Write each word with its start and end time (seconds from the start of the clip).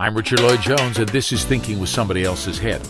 I'm 0.00 0.16
Richard 0.16 0.40
Lloyd 0.40 0.62
Jones, 0.62 0.96
and 0.96 1.10
this 1.10 1.30
is 1.30 1.44
Thinking 1.44 1.78
with 1.78 1.90
Somebody 1.90 2.24
Else's 2.24 2.58
Head. 2.58 2.80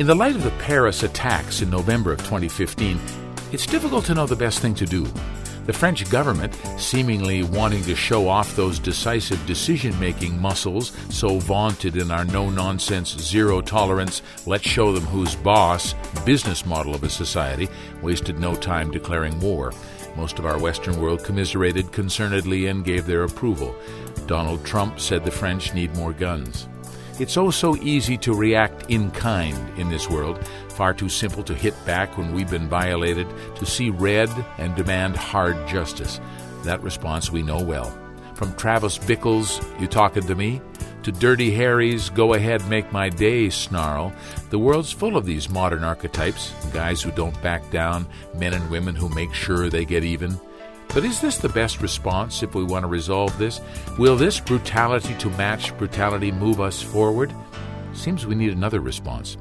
In 0.00 0.06
the 0.06 0.14
light 0.14 0.36
of 0.36 0.42
the 0.42 0.50
Paris 0.58 1.02
attacks 1.02 1.62
in 1.62 1.70
November 1.70 2.12
of 2.12 2.18
2015, 2.18 3.00
it's 3.52 3.64
difficult 3.64 4.04
to 4.04 4.14
know 4.14 4.26
the 4.26 4.36
best 4.36 4.58
thing 4.58 4.74
to 4.74 4.84
do. 4.84 5.06
The 5.64 5.72
French 5.72 6.10
government, 6.10 6.54
seemingly 6.76 7.42
wanting 7.42 7.84
to 7.84 7.96
show 7.96 8.28
off 8.28 8.54
those 8.54 8.78
decisive 8.78 9.44
decision 9.46 9.98
making 9.98 10.38
muscles 10.38 10.92
so 11.08 11.38
vaunted 11.38 11.96
in 11.96 12.10
our 12.10 12.26
no 12.26 12.50
nonsense, 12.50 13.16
zero 13.18 13.62
tolerance, 13.62 14.20
let's 14.44 14.68
show 14.68 14.92
them 14.92 15.04
who's 15.04 15.36
boss 15.36 15.94
business 16.26 16.66
model 16.66 16.94
of 16.94 17.02
a 17.02 17.08
society, 17.08 17.66
wasted 18.02 18.38
no 18.38 18.54
time 18.54 18.90
declaring 18.90 19.40
war. 19.40 19.72
Most 20.16 20.38
of 20.38 20.46
our 20.46 20.58
Western 20.58 21.00
world 21.00 21.22
commiserated 21.22 21.92
concernedly 21.92 22.68
and 22.68 22.84
gave 22.84 23.06
their 23.06 23.22
approval. 23.22 23.74
Donald 24.28 24.64
Trump 24.64 25.00
said 25.00 25.24
the 25.24 25.30
French 25.32 25.74
need 25.74 25.96
more 25.96 26.12
guns. 26.12 26.68
It's 27.18 27.36
oh 27.36 27.50
so 27.50 27.74
easy 27.78 28.16
to 28.18 28.32
react 28.32 28.88
in 28.88 29.10
kind 29.10 29.58
in 29.76 29.90
this 29.90 30.08
world, 30.08 30.46
far 30.68 30.94
too 30.94 31.08
simple 31.08 31.42
to 31.42 31.54
hit 31.54 31.74
back 31.84 32.16
when 32.16 32.32
we've 32.32 32.50
been 32.50 32.68
violated, 32.68 33.26
to 33.56 33.66
see 33.66 33.90
red 33.90 34.30
and 34.58 34.76
demand 34.76 35.16
hard 35.16 35.66
justice. 35.66 36.20
That 36.62 36.82
response 36.82 37.32
we 37.32 37.42
know 37.42 37.60
well. 37.60 37.98
From 38.34 38.54
Travis 38.54 38.98
Bickle's 38.98 39.60
You 39.80 39.88
Talking 39.88 40.26
to 40.28 40.36
Me? 40.36 40.60
to 41.02 41.12
Dirty 41.12 41.50
Harry's 41.52 42.10
Go 42.10 42.34
Ahead 42.34 42.68
Make 42.68 42.92
My 42.92 43.08
Day 43.08 43.48
snarl, 43.48 44.12
the 44.50 44.58
world's 44.58 44.92
full 44.92 45.16
of 45.16 45.24
these 45.24 45.48
modern 45.48 45.82
archetypes 45.82 46.52
guys 46.72 47.00
who 47.00 47.10
don't 47.12 47.40
back 47.42 47.70
down, 47.70 48.06
men 48.34 48.52
and 48.52 48.70
women 48.70 48.94
who 48.94 49.08
make 49.08 49.32
sure 49.32 49.70
they 49.70 49.84
get 49.84 50.04
even. 50.04 50.38
But 50.94 51.04
is 51.04 51.20
this 51.20 51.36
the 51.36 51.50
best 51.50 51.82
response 51.82 52.42
if 52.42 52.54
we 52.54 52.64
want 52.64 52.82
to 52.82 52.88
resolve 52.88 53.36
this? 53.38 53.60
Will 53.98 54.16
this 54.16 54.40
brutality 54.40 55.14
to 55.16 55.30
match 55.30 55.76
brutality 55.76 56.32
move 56.32 56.60
us 56.60 56.82
forward? 56.82 57.32
Seems 57.92 58.26
we 58.26 58.34
need 58.34 58.52
another 58.52 58.80
response. 58.80 59.36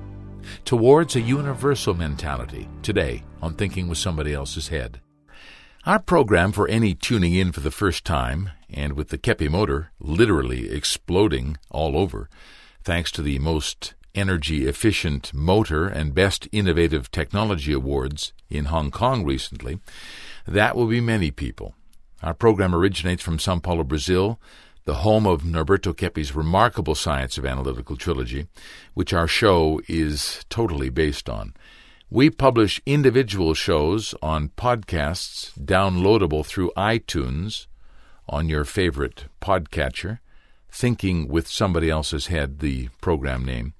Towards 0.66 1.16
a 1.16 1.22
universal 1.22 1.94
mentality, 1.94 2.68
today 2.82 3.24
on 3.42 3.54
Thinking 3.54 3.88
with 3.88 3.98
Somebody 3.98 4.34
Else's 4.34 4.68
Head. 4.68 5.00
Our 5.86 6.00
program 6.00 6.52
for 6.52 6.68
any 6.68 6.94
tuning 6.94 7.34
in 7.34 7.54
for 7.54 7.62
the 7.62 7.72
first 7.72 8.04
time, 8.04 8.50
and 8.70 8.94
with 8.94 9.08
the 9.10 9.18
Keppe 9.18 9.50
motor 9.50 9.92
literally 10.00 10.70
exploding 10.70 11.58
all 11.72 11.98
over, 11.98 12.30
thanks 12.84 13.10
to 13.14 13.22
the 13.22 13.40
most 13.40 13.94
energy 14.18 14.68
efficient 14.68 15.34
motor 15.34 15.88
and 15.88 16.16
best 16.16 16.48
innovative 16.52 17.12
technology 17.12 17.72
awards 17.72 18.34
in 18.50 18.66
Hong 18.66 18.92
Kong 18.92 19.24
recently, 19.24 19.80
that 20.48 20.76
will 20.76 20.88
be 20.88 21.00
many 21.00 21.32
people. 21.32 21.76
Our 22.24 22.34
program 22.34 22.74
originates 22.74 23.22
from 23.22 23.38
Sao 23.38 23.60
Paulo, 23.60 23.84
Brazil, 23.84 24.40
the 24.86 24.96
home 24.96 25.28
of 25.28 25.44
Norberto 25.44 25.96
Keppe's 25.96 26.34
remarkable 26.34 26.96
Science 26.96 27.38
of 27.38 27.46
Analytical 27.46 27.96
trilogy, 27.96 28.48
which 28.94 29.14
our 29.14 29.28
show 29.28 29.80
is 29.88 30.44
totally 30.50 30.90
based 30.90 31.30
on. 31.30 31.54
We 32.10 32.30
publish 32.30 32.82
individual 32.86 33.54
shows 33.54 34.16
on 34.22 34.50
podcasts 34.50 35.52
downloadable 35.60 36.46
through 36.46 36.72
iTunes 36.78 37.68
on 38.30 38.48
your 38.48 38.64
favorite 38.64 39.26
podcatcher, 39.42 40.20
Thinking 40.70 41.28
with 41.28 41.48
Somebody 41.48 41.90
Else's 41.90 42.28
Head, 42.28 42.60
the 42.60 42.90
program 43.02 43.44
name. 43.44 43.74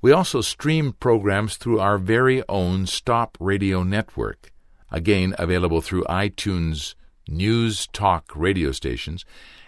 We 0.00 0.12
also 0.12 0.40
stream 0.40 0.92
programs 0.92 1.56
through 1.56 1.80
our 1.80 1.98
very 1.98 2.42
own 2.48 2.86
Stop 2.86 3.36
Radio 3.40 3.82
network 3.82 4.52
again 4.92 5.34
available 5.38 5.80
through 5.80 6.04
iTunes 6.04 6.94
News 7.28 7.86
Talk 7.92 8.30
radio 8.34 8.72
stations, 8.72 9.24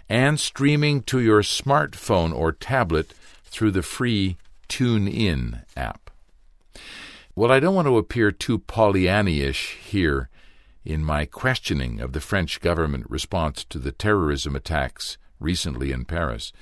and 0.08 0.38
streaming 0.38 1.02
to 1.04 1.20
your 1.20 1.42
smartphone 1.42 2.34
or 2.34 2.52
tablet 2.52 3.12
through 3.44 3.70
the 3.70 3.82
free 3.82 4.36
TuneIn 4.68 5.64
app. 5.76 6.10
Well, 7.34 7.50
I 7.50 7.60
don't 7.60 7.74
want 7.74 7.88
to 7.88 7.98
appear 7.98 8.30
too 8.32 8.58
Pollyanny-ish 8.58 9.78
here 9.84 10.28
in 10.84 11.02
my 11.02 11.24
questioning 11.24 12.00
of 12.00 12.12
the 12.12 12.20
French 12.20 12.60
government 12.60 13.08
response 13.08 13.64
to 13.64 13.78
the 13.78 13.92
terrorism 13.92 14.54
attacks 14.54 15.16
recently 15.38 15.92
in 15.92 16.04
Paris. 16.04 16.52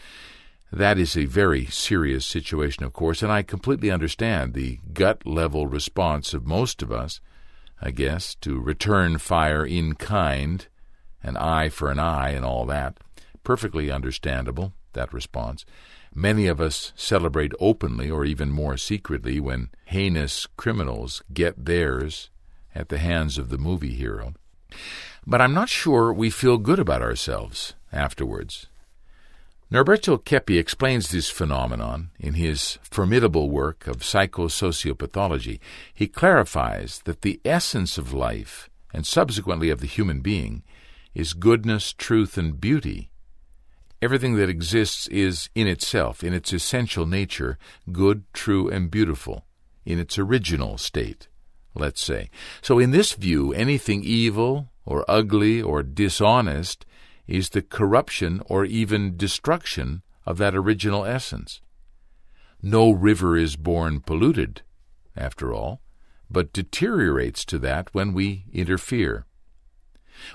That 0.72 0.98
is 0.98 1.16
a 1.16 1.26
very 1.26 1.66
serious 1.66 2.24
situation, 2.24 2.84
of 2.84 2.92
course, 2.92 3.22
and 3.22 3.30
I 3.30 3.42
completely 3.42 3.90
understand 3.90 4.54
the 4.54 4.80
gut 4.92 5.26
level 5.26 5.66
response 5.66 6.32
of 6.32 6.46
most 6.46 6.82
of 6.82 6.90
us 6.90 7.20
I 7.84 7.90
guess, 7.90 8.36
to 8.36 8.60
return 8.60 9.18
fire 9.18 9.66
in 9.66 9.96
kind, 9.96 10.68
an 11.20 11.36
eye 11.36 11.68
for 11.68 11.90
an 11.90 11.98
eye, 11.98 12.30
and 12.30 12.44
all 12.44 12.64
that. 12.66 12.98
Perfectly 13.42 13.90
understandable, 13.90 14.72
that 14.92 15.12
response. 15.12 15.64
Many 16.14 16.46
of 16.46 16.60
us 16.60 16.92
celebrate 16.94 17.52
openly 17.58 18.08
or 18.08 18.24
even 18.24 18.50
more 18.50 18.76
secretly 18.76 19.40
when 19.40 19.70
heinous 19.86 20.46
criminals 20.56 21.22
get 21.32 21.64
theirs 21.64 22.30
at 22.72 22.88
the 22.88 22.98
hands 22.98 23.36
of 23.36 23.48
the 23.48 23.58
movie 23.58 23.94
hero. 23.94 24.34
But 25.26 25.40
I'm 25.40 25.54
not 25.54 25.68
sure 25.68 26.12
we 26.12 26.30
feel 26.30 26.58
good 26.58 26.78
about 26.78 27.02
ourselves 27.02 27.74
afterwards. 27.92 28.66
Norberto 29.72 30.22
Keppe 30.22 30.58
explains 30.58 31.08
this 31.08 31.30
phenomenon 31.30 32.10
in 32.20 32.34
his 32.34 32.78
formidable 32.82 33.48
work 33.48 33.86
of 33.86 34.00
psychosociopathology. 34.00 35.60
He 35.94 36.08
clarifies 36.08 37.00
that 37.06 37.22
the 37.22 37.40
essence 37.42 37.96
of 37.96 38.12
life, 38.12 38.68
and 38.92 39.06
subsequently 39.06 39.70
of 39.70 39.80
the 39.80 39.86
human 39.86 40.20
being, 40.20 40.62
is 41.14 41.32
goodness, 41.32 41.94
truth, 41.94 42.36
and 42.36 42.60
beauty. 42.60 43.10
Everything 44.02 44.34
that 44.34 44.50
exists 44.50 45.06
is, 45.06 45.48
in 45.54 45.66
itself, 45.66 46.22
in 46.22 46.34
its 46.34 46.52
essential 46.52 47.06
nature, 47.06 47.56
good, 47.92 48.24
true, 48.34 48.68
and 48.68 48.90
beautiful, 48.90 49.46
in 49.86 49.98
its 49.98 50.18
original 50.18 50.76
state, 50.76 51.28
let's 51.74 52.02
say. 52.02 52.28
So, 52.60 52.78
in 52.78 52.90
this 52.90 53.12
view, 53.12 53.54
anything 53.54 54.04
evil, 54.04 54.70
or 54.84 55.04
ugly, 55.08 55.62
or 55.62 55.82
dishonest 55.82 56.84
is 57.26 57.50
the 57.50 57.62
corruption 57.62 58.42
or 58.46 58.64
even 58.64 59.16
destruction 59.16 60.02
of 60.26 60.38
that 60.38 60.54
original 60.54 61.04
essence. 61.04 61.60
No 62.62 62.90
river 62.90 63.36
is 63.36 63.56
born 63.56 64.00
polluted, 64.00 64.62
after 65.16 65.52
all, 65.52 65.80
but 66.30 66.52
deteriorates 66.52 67.44
to 67.46 67.58
that 67.58 67.92
when 67.92 68.12
we 68.12 68.44
interfere. 68.52 69.26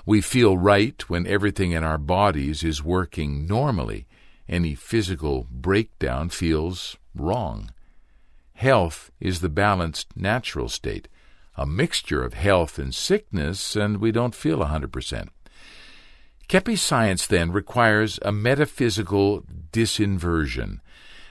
We 0.04 0.20
feel 0.20 0.58
right 0.58 1.08
when 1.08 1.26
everything 1.26 1.72
in 1.72 1.84
our 1.84 1.98
bodies 1.98 2.62
is 2.62 2.84
working 2.84 3.46
normally. 3.46 4.06
Any 4.48 4.74
physical 4.74 5.46
breakdown 5.50 6.28
feels 6.28 6.96
wrong. 7.14 7.70
Health 8.54 9.10
is 9.20 9.40
the 9.40 9.48
balanced 9.48 10.16
natural 10.16 10.68
state, 10.68 11.08
a 11.56 11.66
mixture 11.66 12.24
of 12.24 12.34
health 12.34 12.78
and 12.78 12.94
sickness, 12.94 13.76
and 13.76 13.98
we 13.98 14.12
don't 14.12 14.34
feel 14.34 14.62
a 14.62 14.66
100%. 14.66 15.28
Keppe 16.48 16.76
science, 16.76 17.26
then, 17.26 17.52
requires 17.52 18.18
a 18.22 18.32
metaphysical 18.32 19.44
disinversion. 19.70 20.80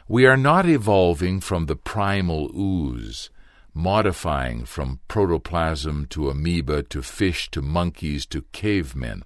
We 0.07 0.27
are 0.27 0.37
not 0.37 0.67
evolving 0.67 1.41
from 1.41 1.65
the 1.65 1.75
primal 1.75 2.51
ooze, 2.55 3.31
modifying 3.73 4.65
from 4.65 4.99
protoplasm 5.07 6.05
to 6.11 6.29
amoeba 6.29 6.83
to 6.83 7.01
fish 7.01 7.49
to 7.51 7.63
monkeys 7.63 8.27
to 8.27 8.43
cavemen. 8.51 9.23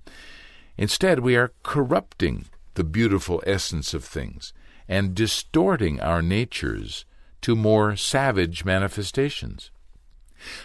Instead, 0.78 1.20
we 1.20 1.36
are 1.36 1.54
corrupting 1.62 2.46
the 2.76 2.86
beautiful 2.86 3.44
essence 3.46 3.94
of 3.94 4.06
things 4.06 4.54
and 4.88 5.14
distorting 5.14 6.00
our 6.00 6.22
natures 6.22 7.06
to 7.42 7.56
more 7.56 7.98
savage 7.98 8.64
manifestations. 8.64 9.72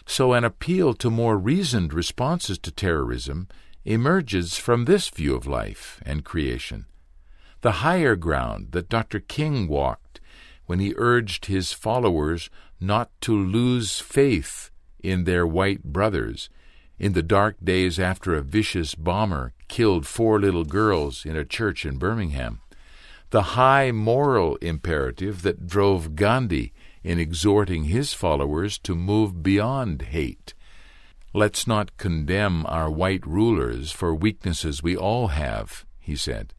So, 0.07 0.33
an 0.33 0.45
appeal 0.45 0.95
to 0.95 1.11
more 1.11 1.37
reasoned 1.37 1.93
responses 1.93 2.59
to 2.61 2.71
terrorism 2.71 3.49
emerges 3.87 4.57
from 4.57 4.85
this 4.85 5.09
view 5.09 5.37
of 5.37 5.47
life 5.47 6.01
and 6.05 6.25
creation, 6.25 6.87
the 7.61 7.87
higher 7.87 8.17
ground 8.17 8.73
that 8.73 8.89
Dr. 8.89 9.21
King 9.21 9.69
walked 9.69 10.21
when 10.67 10.81
he 10.81 10.93
urged 10.97 11.47
his 11.47 11.73
followers 11.73 12.51
not 12.81 13.11
to 13.21 13.33
lose 13.33 14.01
faith 14.01 14.71
in 15.01 15.23
their 15.23 15.47
white 15.47 15.85
brothers 15.85 16.51
in 16.99 17.13
the 17.13 17.23
dark 17.23 17.57
days 17.63 18.01
after 18.01 18.35
a 18.35 18.43
vicious 18.43 18.97
bomber 18.97 19.53
killed 19.69 20.05
four 20.05 20.41
little 20.41 20.65
girls 20.65 21.25
in 21.25 21.37
a 21.37 21.45
church 21.45 21.87
in 21.87 21.97
Birmingham, 21.97 22.61
the 23.31 23.55
high 23.55 23.93
moral 23.93 24.57
imperative 24.57 25.43
that 25.43 25.69
drove 25.69 26.17
Gandhi 26.17 26.73
in 27.05 27.21
exhorting 27.21 27.85
his 27.85 28.13
followers 28.13 28.79
to 28.79 28.97
move 28.97 29.45
beyond 29.45 30.03
hate 30.03 30.55
Let's 31.37 31.67
not 31.67 31.99
condemn 31.99 32.65
our 32.65 32.91
white 32.91 33.27
rulers 33.27 33.93
for 33.93 34.15
weaknesses 34.15 34.83
we 34.83 34.97
all 34.97 35.27
have, 35.27 35.85
he 35.99 36.17
said. 36.17 36.55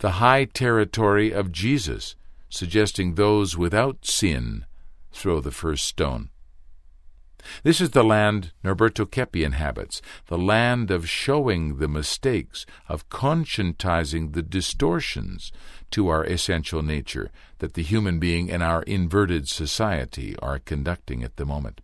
The 0.00 0.20
high 0.20 0.44
territory 0.44 1.32
of 1.32 1.50
Jesus, 1.50 2.14
suggesting 2.50 3.14
those 3.14 3.56
without 3.56 4.04
sin 4.04 4.66
throw 5.12 5.40
the 5.40 5.50
first 5.50 5.86
stone. 5.86 6.28
This 7.62 7.80
is 7.80 7.92
the 7.92 8.04
land 8.04 8.52
Norberto 8.62 9.10
Keppe 9.10 9.42
inhabits, 9.42 10.02
the 10.26 10.36
land 10.36 10.90
of 10.90 11.08
showing 11.08 11.78
the 11.78 11.88
mistakes, 11.88 12.66
of 12.90 13.08
conscientizing 13.08 14.34
the 14.34 14.42
distortions 14.42 15.52
to 15.92 16.08
our 16.08 16.22
essential 16.22 16.82
nature 16.82 17.30
that 17.60 17.72
the 17.72 17.82
human 17.82 18.18
being 18.18 18.50
and 18.50 18.62
our 18.62 18.82
inverted 18.82 19.48
society 19.48 20.36
are 20.40 20.58
conducting 20.58 21.22
at 21.22 21.36
the 21.36 21.46
moment. 21.46 21.80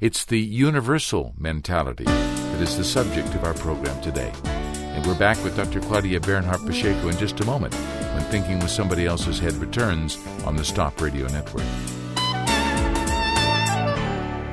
It's 0.00 0.24
the 0.24 0.40
universal 0.40 1.34
mentality 1.38 2.04
that 2.04 2.60
is 2.60 2.76
the 2.76 2.84
subject 2.84 3.34
of 3.34 3.44
our 3.44 3.54
program 3.54 4.00
today. 4.02 4.32
And 4.44 5.06
we're 5.06 5.18
back 5.18 5.42
with 5.44 5.56
Dr. 5.56 5.80
Claudia 5.80 6.20
Bernhardt 6.20 6.64
Pacheco 6.66 7.08
in 7.08 7.16
just 7.16 7.40
a 7.40 7.44
moment 7.44 7.74
when 7.74 8.22
Thinking 8.24 8.58
with 8.58 8.70
Somebody 8.70 9.06
Else's 9.06 9.38
Head 9.38 9.54
returns 9.54 10.18
on 10.44 10.56
the 10.56 10.64
Stop 10.64 11.00
Radio 11.00 11.26
Network. 11.28 11.99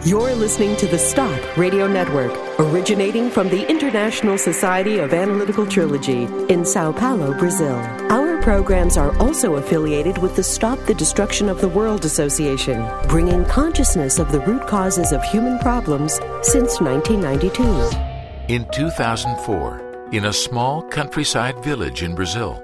You're 0.06 0.36
listening 0.36 0.78
to 0.78 0.88
the 0.88 1.00
Stop 1.00 1.58
Radio 1.58 1.88
Network, 1.88 2.32
originating 2.60 3.32
from 3.32 3.50
the 3.50 3.68
International 3.68 4.38
Society 4.38 5.00
of 5.00 5.12
Analytical 5.12 5.66
Trilogy 5.66 6.26
in 6.50 6.64
Sao 6.64 6.92
Paulo, 6.92 7.34
Brazil. 7.38 7.76
Our 8.12 8.40
programs 8.44 8.96
are 8.96 9.18
also 9.18 9.56
affiliated 9.56 10.20
with 10.20 10.36
the 10.36 10.44
Stop 10.44 10.78
the 10.86 10.94
Destruction 10.94 11.50
of 11.50 11.62
the 11.62 11.68
World 11.68 12.06
Association, 12.06 12.88
bringing 13.10 13.44
consciousness 13.46 14.20
of 14.20 14.32
the 14.32 14.40
root 14.42 14.68
causes 14.68 15.12
of 15.12 15.24
human 15.24 15.58
problems 15.60 16.20
since 16.44 16.80
1992. 16.80 18.54
In 18.54 18.66
2004, 18.70 20.10
in 20.12 20.26
a 20.26 20.34
small 20.34 20.84
countryside 20.84 21.62
village 21.64 22.04
in 22.04 22.14
Brazil, 22.14 22.64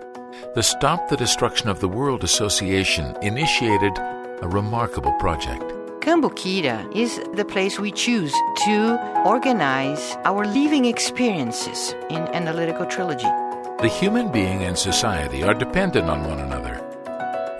the 0.53 0.63
Stop 0.63 1.09
the 1.09 1.17
Destruction 1.17 1.67
of 1.67 1.79
the 1.79 1.89
World 1.89 2.23
Association 2.23 3.17
initiated 3.23 3.97
a 3.97 4.47
remarkable 4.47 5.13
project. 5.13 5.63
Cambuquira 6.03 6.93
is 6.93 7.21
the 7.33 7.45
place 7.45 7.79
we 7.79 7.89
choose 7.89 8.33
to 8.65 8.99
organize 9.25 10.17
our 10.25 10.45
living 10.45 10.83
experiences 10.83 11.95
in 12.09 12.17
analytical 12.35 12.85
trilogy. 12.85 13.31
The 13.79 13.87
human 13.87 14.29
being 14.29 14.63
and 14.63 14.77
society 14.77 15.43
are 15.43 15.53
dependent 15.53 16.09
on 16.09 16.25
one 16.25 16.39
another. 16.39 16.75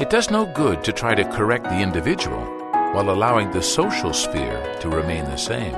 It 0.02 0.10
does 0.10 0.30
no 0.30 0.46
good 0.46 0.84
to 0.84 0.92
try 0.92 1.16
to 1.16 1.24
correct 1.24 1.70
the 1.70 1.80
individual 1.80 2.44
while 2.92 3.12
allowing 3.12 3.52
the 3.52 3.62
social 3.62 4.12
sphere 4.12 4.62
to 4.82 4.90
remain 4.90 5.24
the 5.24 5.38
same. 5.38 5.74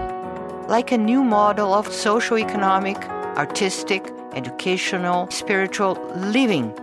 Like 0.67 0.91
a 0.91 0.97
new 0.97 1.23
model 1.23 1.71
of 1.71 1.93
socio-economic, 1.93 2.97
artistic, 3.37 4.11
educational, 4.33 5.29
spiritual 5.29 5.93
living 6.15 6.73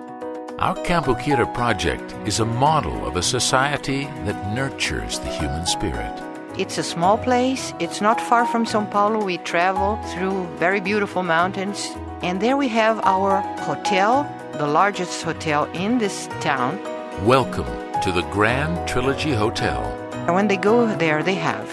our 0.62 0.76
Cambuquira 0.76 1.53
project 1.55 2.14
is 2.25 2.38
a 2.38 2.44
model 2.44 3.05
of 3.05 3.17
a 3.17 3.23
society 3.23 4.05
that 4.26 4.55
nurtures 4.55 5.19
the 5.19 5.26
human 5.26 5.67
spirit. 5.67 6.14
It's 6.56 6.79
a 6.79 6.85
small 6.85 7.19
place. 7.19 7.75
It's 7.81 8.00
not 8.00 8.20
far 8.20 8.47
from 8.47 8.64
Sao 8.64 8.85
Paulo. 8.85 9.25
We 9.25 9.38
travel 9.38 10.00
through 10.12 10.47
very 10.59 10.79
beautiful 10.79 11.25
mountains. 11.25 11.91
And 12.23 12.41
there 12.41 12.56
we 12.56 12.69
have 12.69 13.00
our 13.03 13.41
hotel, 13.62 14.23
the 14.53 14.69
largest 14.69 15.25
hotel 15.25 15.64
in 15.73 15.99
this 15.99 16.29
town. 16.41 16.79
Welcome 17.26 17.67
to 18.03 18.12
the 18.12 18.23
Grand 18.31 18.87
Trilogy 18.87 19.32
Hotel. 19.32 19.82
And 20.12 20.35
when 20.37 20.47
they 20.47 20.58
go 20.58 20.87
there, 20.87 21.25
they 21.25 21.35
have 21.35 21.67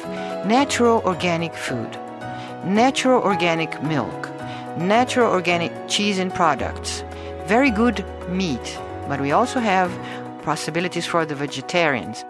natural 0.47 1.03
organic 1.05 1.53
food, 1.53 1.91
natural 2.65 3.21
organic 3.21 3.83
milk, 3.83 4.31
natural 4.77 5.31
organic 5.31 5.71
cheese 5.87 6.17
and 6.17 6.33
products, 6.33 7.03
very 7.49 7.71
good 7.71 8.05
meat, 8.29 8.77
but 9.07 9.19
we 9.19 9.31
also 9.31 9.59
have 9.59 9.89
possibilities 10.43 11.07
for 11.07 11.25
the 11.25 11.33
vegetarians. 11.33 12.23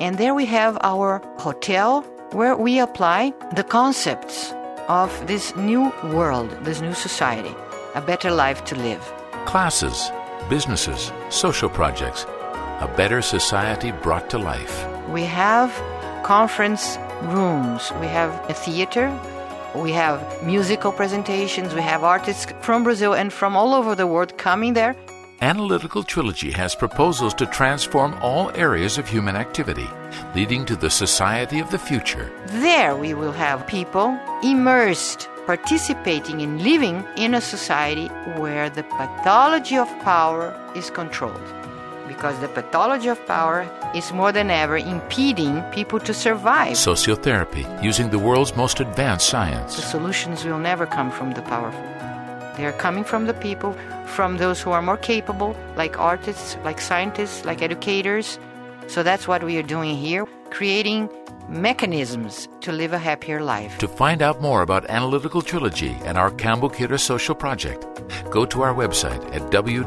And 0.00 0.18
there 0.18 0.34
we 0.34 0.44
have 0.44 0.76
our 0.82 1.22
hotel 1.38 2.02
where 2.32 2.54
we 2.54 2.78
apply 2.78 3.32
the 3.54 3.64
concepts 3.64 4.52
of 4.88 5.08
this 5.26 5.56
new 5.56 5.90
world, 6.12 6.50
this 6.60 6.82
new 6.82 6.92
society, 6.92 7.54
a 7.94 8.02
better 8.02 8.30
life 8.30 8.66
to 8.66 8.74
live. 8.74 9.00
Classes, 9.46 10.12
businesses, 10.50 11.10
social 11.30 11.70
projects, 11.70 12.26
a 12.80 12.92
better 12.98 13.22
society 13.22 13.92
brought 13.92 14.28
to 14.28 14.36
life. 14.36 14.86
We 15.08 15.22
have 15.22 15.72
conference 16.22 16.98
rooms, 17.22 17.90
we 17.98 18.08
have 18.08 18.30
a 18.50 18.52
theater, 18.52 19.08
we 19.76 19.92
have 19.92 20.20
musical 20.42 20.92
presentations, 20.92 21.74
we 21.74 21.82
have 21.82 22.02
artists 22.02 22.52
from 22.60 22.84
Brazil 22.84 23.14
and 23.14 23.32
from 23.32 23.56
all 23.56 23.74
over 23.74 23.94
the 23.94 24.06
world 24.06 24.36
coming 24.38 24.74
there. 24.74 24.96
Analytical 25.42 26.02
Trilogy 26.02 26.50
has 26.50 26.74
proposals 26.74 27.34
to 27.34 27.46
transform 27.46 28.14
all 28.22 28.50
areas 28.56 28.96
of 28.96 29.06
human 29.06 29.36
activity, 29.36 29.86
leading 30.34 30.64
to 30.64 30.76
the 30.76 30.88
society 30.88 31.58
of 31.58 31.70
the 31.70 31.78
future. 31.78 32.32
There 32.46 32.96
we 32.96 33.12
will 33.12 33.32
have 33.32 33.66
people 33.66 34.18
immersed, 34.42 35.28
participating 35.44 36.40
in 36.40 36.64
living 36.64 37.04
in 37.16 37.34
a 37.34 37.40
society 37.40 38.08
where 38.38 38.70
the 38.70 38.84
pathology 38.84 39.76
of 39.76 39.88
power 40.00 40.58
is 40.74 40.88
controlled 40.90 41.52
because 42.08 42.38
the 42.40 42.48
pathology 42.48 43.08
of 43.08 43.24
power 43.26 43.68
is 43.94 44.12
more 44.12 44.32
than 44.32 44.50
ever 44.50 44.76
impeding 44.76 45.62
people 45.72 45.98
to 46.00 46.14
survive. 46.14 46.74
Sociotherapy, 46.74 47.64
using 47.82 48.10
the 48.10 48.18
world's 48.18 48.56
most 48.56 48.80
advanced 48.80 49.28
science. 49.28 49.76
The 49.76 49.82
solutions 49.82 50.44
will 50.44 50.58
never 50.58 50.86
come 50.86 51.10
from 51.10 51.32
the 51.32 51.42
powerful. 51.42 51.84
They 52.56 52.64
are 52.64 52.72
coming 52.72 53.04
from 53.04 53.26
the 53.26 53.34
people, 53.34 53.76
from 54.06 54.38
those 54.38 54.62
who 54.62 54.70
are 54.70 54.82
more 54.82 54.96
capable, 54.96 55.54
like 55.76 55.98
artists, 55.98 56.56
like 56.64 56.80
scientists, 56.80 57.44
like 57.44 57.60
educators. 57.60 58.38
So 58.86 59.02
that's 59.02 59.28
what 59.28 59.42
we 59.42 59.58
are 59.58 59.62
doing 59.62 59.96
here, 59.96 60.26
creating 60.50 61.10
mechanisms 61.48 62.48
to 62.60 62.72
live 62.72 62.92
a 62.92 62.98
happier 62.98 63.42
life. 63.42 63.78
To 63.78 63.88
find 63.88 64.22
out 64.22 64.40
more 64.40 64.62
about 64.62 64.88
Analytical 64.90 65.42
Trilogy 65.42 65.96
and 66.04 66.18
our 66.18 66.30
Cambuquira 66.30 66.98
social 66.98 67.34
project, 67.34 67.86
go 68.30 68.44
to 68.46 68.62
our 68.62 68.74
website 68.74 69.24
at 69.34 69.42
www.stop.org.br. 69.50 69.86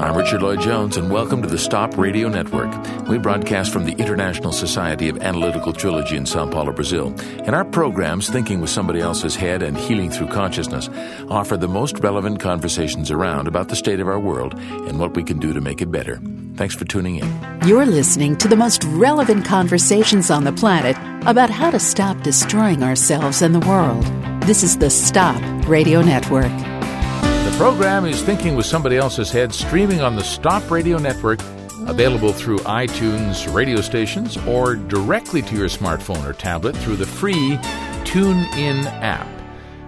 I'm 0.00 0.16
Richard 0.16 0.42
Lloyd 0.42 0.60
Jones, 0.60 0.96
and 0.96 1.10
welcome 1.10 1.42
to 1.42 1.48
the 1.48 1.58
Stop 1.58 1.98
Radio 1.98 2.28
Network. 2.28 2.70
We 3.08 3.18
broadcast 3.18 3.72
from 3.72 3.84
the 3.84 3.92
International 3.92 4.52
Society 4.52 5.08
of 5.08 5.18
Analytical 5.18 5.72
Trilogy 5.72 6.16
in 6.16 6.26
Sao 6.26 6.48
Paulo, 6.48 6.72
Brazil. 6.72 7.14
And 7.44 7.54
our 7.54 7.64
programs, 7.64 8.28
Thinking 8.28 8.60
with 8.60 8.70
Somebody 8.70 9.00
Else's 9.00 9.36
Head 9.36 9.62
and 9.62 9.76
Healing 9.76 10.10
Through 10.10 10.28
Consciousness, 10.28 10.88
offer 11.28 11.56
the 11.56 11.68
most 11.68 11.98
relevant 12.00 12.40
conversations 12.40 13.10
around 13.10 13.48
about 13.48 13.68
the 13.68 13.76
state 13.76 14.00
of 14.00 14.08
our 14.08 14.20
world 14.20 14.54
and 14.58 14.98
what 14.98 15.14
we 15.14 15.22
can 15.22 15.38
do 15.38 15.52
to 15.52 15.60
make 15.60 15.80
it 15.82 15.90
better. 15.90 16.20
Thanks 16.60 16.74
for 16.74 16.84
tuning 16.84 17.16
in. 17.16 17.60
You're 17.66 17.86
listening 17.86 18.36
to 18.36 18.46
the 18.46 18.54
most 18.54 18.84
relevant 18.84 19.46
conversations 19.46 20.30
on 20.30 20.44
the 20.44 20.52
planet 20.52 20.94
about 21.26 21.48
how 21.48 21.70
to 21.70 21.78
stop 21.78 22.20
destroying 22.20 22.82
ourselves 22.82 23.40
and 23.40 23.54
the 23.54 23.66
world. 23.66 24.04
This 24.42 24.62
is 24.62 24.76
the 24.76 24.90
Stop 24.90 25.40
Radio 25.66 26.02
Network. 26.02 26.50
The 26.50 27.54
program 27.56 28.04
is 28.04 28.20
Thinking 28.20 28.56
with 28.56 28.66
Somebody 28.66 28.98
Else's 28.98 29.30
Head, 29.30 29.54
streaming 29.54 30.02
on 30.02 30.16
the 30.16 30.22
Stop 30.22 30.70
Radio 30.70 30.98
Network, 30.98 31.40
available 31.86 32.34
through 32.34 32.58
iTunes 32.58 33.50
radio 33.54 33.80
stations 33.80 34.36
or 34.46 34.76
directly 34.76 35.40
to 35.40 35.56
your 35.56 35.68
smartphone 35.68 36.28
or 36.28 36.34
tablet 36.34 36.76
through 36.76 36.96
the 36.96 37.06
free 37.06 37.56
TuneIn 38.04 38.84
app. 39.00 39.26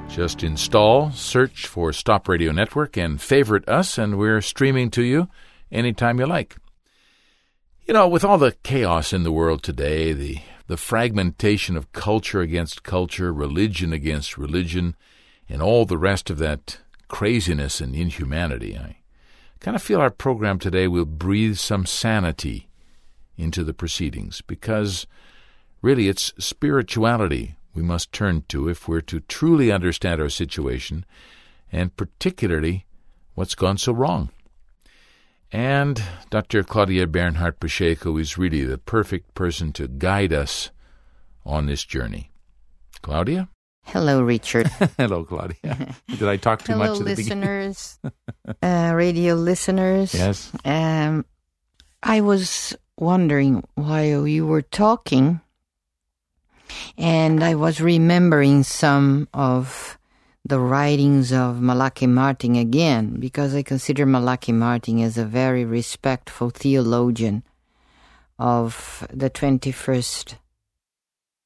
Just 0.08 0.42
install, 0.42 1.10
search 1.10 1.66
for 1.66 1.92
Stop 1.92 2.28
Radio 2.28 2.50
Network, 2.50 2.96
and 2.96 3.20
favorite 3.20 3.68
us, 3.68 3.98
and 3.98 4.16
we're 4.16 4.40
streaming 4.40 4.90
to 4.92 5.02
you 5.02 5.28
anytime 5.70 6.18
you 6.18 6.24
like. 6.24 6.56
You 7.84 7.94
know, 7.94 8.06
with 8.06 8.24
all 8.24 8.38
the 8.38 8.54
chaos 8.62 9.12
in 9.12 9.24
the 9.24 9.32
world 9.32 9.64
today, 9.64 10.12
the, 10.12 10.38
the 10.68 10.76
fragmentation 10.76 11.76
of 11.76 11.90
culture 11.90 12.40
against 12.40 12.84
culture, 12.84 13.32
religion 13.32 13.92
against 13.92 14.38
religion, 14.38 14.94
and 15.48 15.60
all 15.60 15.84
the 15.84 15.98
rest 15.98 16.30
of 16.30 16.38
that 16.38 16.78
craziness 17.08 17.80
and 17.80 17.92
inhumanity, 17.92 18.78
I 18.78 18.98
kind 19.58 19.74
of 19.74 19.82
feel 19.82 20.00
our 20.00 20.10
program 20.10 20.60
today 20.60 20.86
will 20.86 21.04
breathe 21.04 21.56
some 21.56 21.84
sanity 21.84 22.68
into 23.36 23.64
the 23.64 23.74
proceedings 23.74 24.42
because 24.42 25.08
really 25.82 26.06
it's 26.06 26.32
spirituality 26.38 27.56
we 27.74 27.82
must 27.82 28.12
turn 28.12 28.44
to 28.48 28.68
if 28.68 28.86
we're 28.86 29.00
to 29.00 29.20
truly 29.20 29.72
understand 29.72 30.20
our 30.20 30.28
situation 30.28 31.04
and 31.72 31.96
particularly 31.96 32.86
what's 33.34 33.56
gone 33.56 33.76
so 33.76 33.92
wrong. 33.92 34.30
And 35.52 36.02
Dr. 36.30 36.62
Claudia 36.62 37.06
Bernhardt 37.06 37.60
Pacheco 37.60 38.16
is 38.16 38.38
really 38.38 38.64
the 38.64 38.78
perfect 38.78 39.34
person 39.34 39.70
to 39.74 39.86
guide 39.86 40.32
us 40.32 40.70
on 41.44 41.66
this 41.66 41.84
journey. 41.84 42.30
Claudia? 43.02 43.50
Hello, 43.84 44.22
Richard. 44.22 44.68
Hello, 44.96 45.24
Claudia. 45.24 45.94
Did 46.08 46.22
I 46.22 46.38
talk 46.38 46.62
too 46.62 46.72
Hello, 46.72 46.92
much 46.92 47.00
at 47.00 47.04
listeners, 47.04 47.98
uh, 48.62 48.92
radio 48.94 49.34
listeners. 49.34 50.14
Yes. 50.14 50.50
Um, 50.64 51.26
I 52.02 52.22
was 52.22 52.74
wondering 52.98 53.62
while 53.74 54.26
you 54.26 54.46
were 54.46 54.62
talking, 54.62 55.40
and 56.96 57.44
I 57.44 57.56
was 57.56 57.80
remembering 57.80 58.62
some 58.62 59.28
of 59.34 59.98
the 60.44 60.58
writings 60.58 61.32
of 61.32 61.60
Malachi 61.60 62.06
Martin 62.06 62.56
again, 62.56 63.20
because 63.20 63.54
I 63.54 63.62
consider 63.62 64.06
Malachi 64.06 64.52
Martin 64.52 65.00
as 65.00 65.16
a 65.16 65.24
very 65.24 65.64
respectful 65.64 66.50
theologian 66.50 67.44
of 68.38 69.06
the 69.12 69.30
21st 69.30 70.34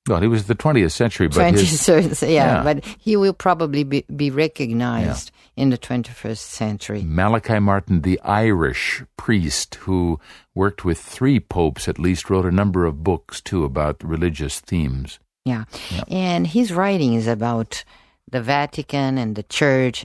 Well, 0.08 0.20
he 0.20 0.28
was 0.28 0.46
the 0.46 0.54
20th 0.54 0.92
century, 0.92 1.28
but 1.28 1.36
20th 1.36 1.60
his, 1.60 1.80
century, 1.80 2.16
yeah, 2.34 2.56
yeah. 2.56 2.62
but 2.62 2.84
he 2.98 3.16
will 3.16 3.34
probably 3.34 3.84
be, 3.84 4.04
be 4.14 4.30
recognized 4.30 5.30
in 5.56 5.68
the 5.68 5.78
21st 5.78 6.38
century. 6.38 7.02
Malachi 7.02 7.58
Martin, 7.58 8.00
the 8.00 8.18
Irish 8.20 9.02
priest 9.18 9.74
who 9.74 10.18
worked 10.54 10.86
with 10.86 10.98
three 10.98 11.38
popes 11.38 11.86
at 11.86 11.98
least, 11.98 12.30
wrote 12.30 12.46
a 12.46 12.50
number 12.50 12.86
of 12.86 13.04
books 13.04 13.42
too 13.42 13.64
about 13.64 14.02
religious 14.02 14.60
themes. 14.60 15.18
Yeah. 15.44 15.64
And 16.08 16.46
his 16.46 16.72
writings 16.72 17.26
about 17.26 17.84
the 18.30 18.42
Vatican 18.42 19.18
and 19.18 19.36
the 19.36 19.42
Church 19.44 20.04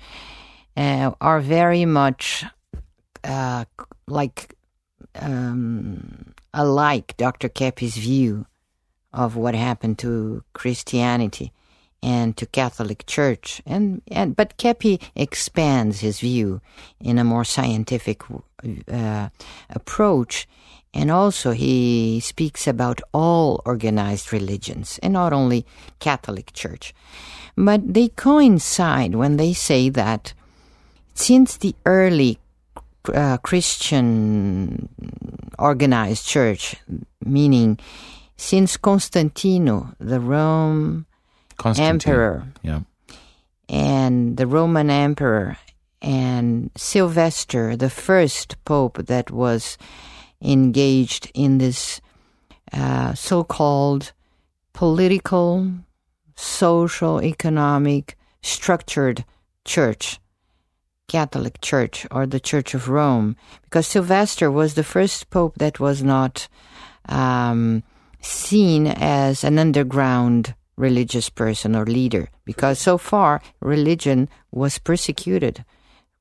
uh, 0.77 1.11
are 1.19 1.39
very 1.39 1.85
much 1.85 2.45
uh, 3.23 3.65
like 4.07 4.55
um, 5.15 6.33
alike 6.53 7.15
Dr. 7.17 7.49
Keppe's 7.49 7.97
view 7.97 8.45
of 9.13 9.35
what 9.35 9.55
happened 9.55 9.99
to 9.99 10.43
Christianity 10.53 11.51
and 12.03 12.35
to 12.37 12.45
Catholic 12.45 13.05
Church. 13.05 13.61
And, 13.65 14.01
and 14.07 14.35
but 14.35 14.57
Kepi 14.57 15.01
expands 15.15 15.99
his 15.99 16.19
view 16.19 16.61
in 16.99 17.17
a 17.17 17.23
more 17.23 17.45
scientific 17.45 18.21
uh, 18.91 19.29
approach. 19.69 20.47
And 20.93 21.09
also, 21.09 21.51
he 21.51 22.19
speaks 22.19 22.67
about 22.67 22.99
all 23.13 23.61
organized 23.65 24.33
religions 24.33 24.99
and 25.01 25.13
not 25.13 25.31
only 25.31 25.65
Catholic 25.99 26.51
Church. 26.51 26.93
But 27.55 27.93
they 27.93 28.09
coincide 28.09 29.15
when 29.15 29.37
they 29.37 29.53
say 29.53 29.87
that 29.89 30.33
since 31.13 31.55
the 31.57 31.75
early 31.85 32.39
uh, 33.13 33.37
Christian 33.37 34.89
organized 35.57 36.27
church, 36.27 36.75
meaning 37.23 37.79
since 38.35 38.75
Constantino, 38.75 39.93
the 39.99 40.19
Rome 40.19 41.05
emperor, 41.77 42.47
Yeah. 42.63 42.81
and 43.69 44.35
the 44.37 44.47
Roman 44.47 44.89
emperor, 44.89 45.57
and 46.01 46.71
Sylvester, 46.75 47.75
the 47.77 47.89
first 47.89 48.55
pope 48.65 48.97
that 49.05 49.29
was 49.31 49.77
engaged 50.41 51.31
in 51.33 51.57
this 51.57 52.01
uh, 52.73 53.13
so 53.13 53.43
called 53.43 54.13
political, 54.73 55.71
social, 56.35 57.21
economic, 57.21 58.17
structured 58.41 59.23
church. 59.65 60.19
Catholic 61.07 61.59
Church 61.59 62.07
or 62.09 62.25
the 62.25 62.39
Church 62.39 62.73
of 62.73 62.87
Rome, 62.87 63.35
because 63.63 63.85
Sylvester 63.85 64.49
was 64.49 64.75
the 64.75 64.83
first 64.83 65.29
pope 65.29 65.55
that 65.57 65.77
was 65.77 66.01
not 66.01 66.47
um, 67.09 67.83
seen 68.21 68.87
as 68.87 69.43
an 69.43 69.59
underground 69.59 70.55
religious 70.77 71.29
person 71.29 71.75
or 71.75 71.85
leader, 71.85 72.29
because 72.45 72.79
so 72.79 72.97
far 72.97 73.41
religion 73.59 74.29
was 74.51 74.79
persecuted. 74.79 75.65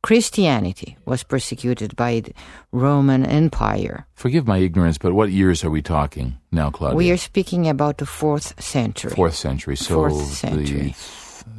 Christianity 0.02 0.96
was 1.04 1.22
persecuted 1.22 1.94
by 1.96 2.20
the 2.20 2.32
Roman 2.72 3.24
Empire. 3.26 4.06
Forgive 4.14 4.46
my 4.46 4.58
ignorance, 4.58 4.98
but 4.98 5.12
what 5.12 5.30
years 5.30 5.62
are 5.64 5.70
we 5.70 5.82
talking 5.82 6.38
now, 6.50 6.70
Claudia? 6.70 6.96
We 6.96 7.10
are 7.10 7.18
speaking 7.18 7.68
about 7.68 7.98
the 7.98 8.06
fourth 8.06 8.60
century 8.62 9.12
Fourth 9.14 9.34
century. 9.34 9.76
So 9.76 9.94
Fourth 10.08 10.26
century. 10.34 10.94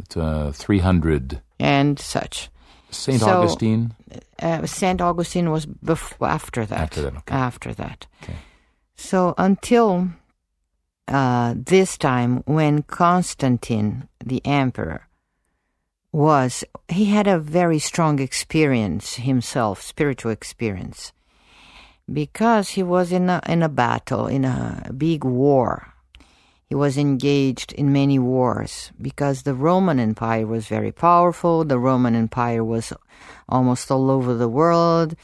the 0.10 0.22
uh, 0.24 0.52
300. 0.52 1.42
and 1.60 2.00
such. 2.00 2.50
St. 2.90 3.20
So- 3.22 3.28
Augustine? 3.42 3.94
Uh, 4.42 4.66
Saint 4.66 5.00
Augustine 5.02 5.52
was 5.52 5.66
bef- 5.66 6.16
after 6.28 6.66
that. 6.66 6.80
After 6.80 7.02
that, 7.04 7.16
okay. 7.18 7.36
After 7.36 7.74
that. 7.76 8.08
Okay. 8.24 8.36
So 8.96 9.34
until 9.38 10.10
uh, 11.08 11.54
this 11.56 11.98
time, 11.98 12.44
when 12.46 12.82
Constantine, 12.84 14.08
the 14.26 14.42
emperor, 14.46 15.08
was 16.12 16.64
he 16.90 17.06
had 17.06 17.28
a 17.28 17.40
very 17.40 17.80
strong 17.80 18.20
experience 18.20 19.16
himself, 19.16 19.82
spiritual 19.82 20.32
experience, 20.32 21.14
because 22.12 22.70
he 22.70 22.84
was 22.84 23.12
in 23.12 23.30
a 23.30 23.42
in 23.48 23.64
a 23.64 23.70
battle, 23.70 24.28
in 24.28 24.46
a 24.46 24.92
big 24.96 25.24
war. 25.24 25.94
He 26.68 26.76
was 26.76 26.98
engaged 26.98 27.74
in 27.74 27.92
many 27.92 28.18
wars 28.18 28.92
because 29.02 29.44
the 29.44 29.54
Roman 29.54 30.00
Empire 30.00 30.48
was 30.48 30.68
very 30.68 30.94
powerful. 30.94 31.66
The 31.66 31.78
Roman 31.78 32.16
Empire 32.16 32.64
was 32.64 32.94
almost 33.50 33.92
all 33.92 34.10
over 34.10 34.34
the 34.34 34.48
world, 34.48 35.16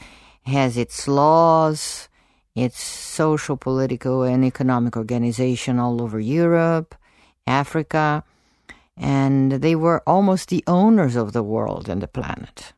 has 0.42 0.76
its 0.76 1.08
laws, 1.08 2.08
its 2.54 2.82
social, 2.82 3.56
political, 3.56 4.24
and 4.24 4.44
economic 4.44 4.94
organization 4.94 5.78
all 5.78 6.02
over 6.02 6.20
Europe, 6.20 6.94
Africa, 7.46 8.24
and 9.00 9.52
they 9.52 9.74
were 9.74 10.02
almost 10.06 10.48
the 10.48 10.64
owners 10.66 11.16
of 11.16 11.32
the 11.32 11.42
world 11.42 11.88
and 11.88 12.02
the 12.02 12.08
planet 12.08 12.72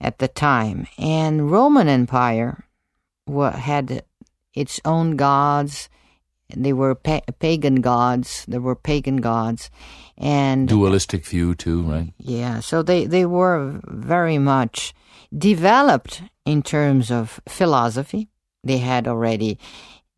at 0.00 0.18
the 0.18 0.28
time. 0.28 0.86
And 0.98 1.50
Roman 1.50 1.88
Empire 1.88 2.64
had 3.26 4.04
its 4.54 4.80
own 4.84 5.16
gods. 5.16 5.88
They 6.54 6.72
were 6.72 6.94
pa- 6.94 7.22
pagan 7.38 7.76
gods. 7.76 8.44
There 8.46 8.60
were 8.60 8.76
pagan 8.76 9.18
gods, 9.18 9.70
and 10.18 10.68
Dualistic 10.68 11.24
view, 11.24 11.54
too, 11.54 11.82
right? 11.82 12.12
yeah, 12.18 12.60
so 12.60 12.82
they, 12.82 13.06
they 13.06 13.24
were 13.24 13.80
very 13.84 14.36
much 14.36 14.92
developed 15.36 16.22
in 16.44 16.62
terms 16.62 17.10
of 17.10 17.40
philosophy. 17.48 18.28
They 18.62 18.78
had 18.78 19.08
already 19.08 19.58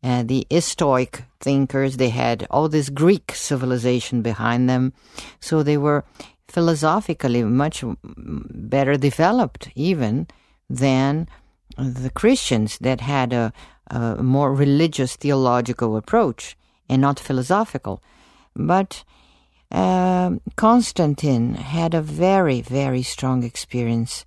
uh, 0.05 0.23
the 0.23 0.45
Stoic 0.59 1.23
thinkers, 1.39 1.97
they 1.97 2.09
had 2.09 2.45
all 2.51 2.69
this 2.69 2.89
Greek 2.89 3.31
civilization 3.33 4.21
behind 4.21 4.69
them. 4.69 4.93
So 5.39 5.63
they 5.63 5.77
were 5.77 6.03
philosophically 6.47 7.43
much 7.43 7.83
better 8.03 8.97
developed, 8.97 9.69
even 9.73 10.27
than 10.69 11.27
the 11.77 12.11
Christians 12.11 12.77
that 12.79 13.01
had 13.01 13.33
a, 13.33 13.51
a 13.87 14.21
more 14.21 14.53
religious 14.53 15.15
theological 15.15 15.97
approach 15.97 16.55
and 16.87 17.01
not 17.01 17.19
philosophical. 17.19 18.03
But 18.55 19.03
um, 19.71 20.39
Constantine 20.55 21.55
had 21.55 21.95
a 21.95 22.01
very, 22.01 22.61
very 22.61 23.01
strong 23.01 23.43
experience, 23.43 24.25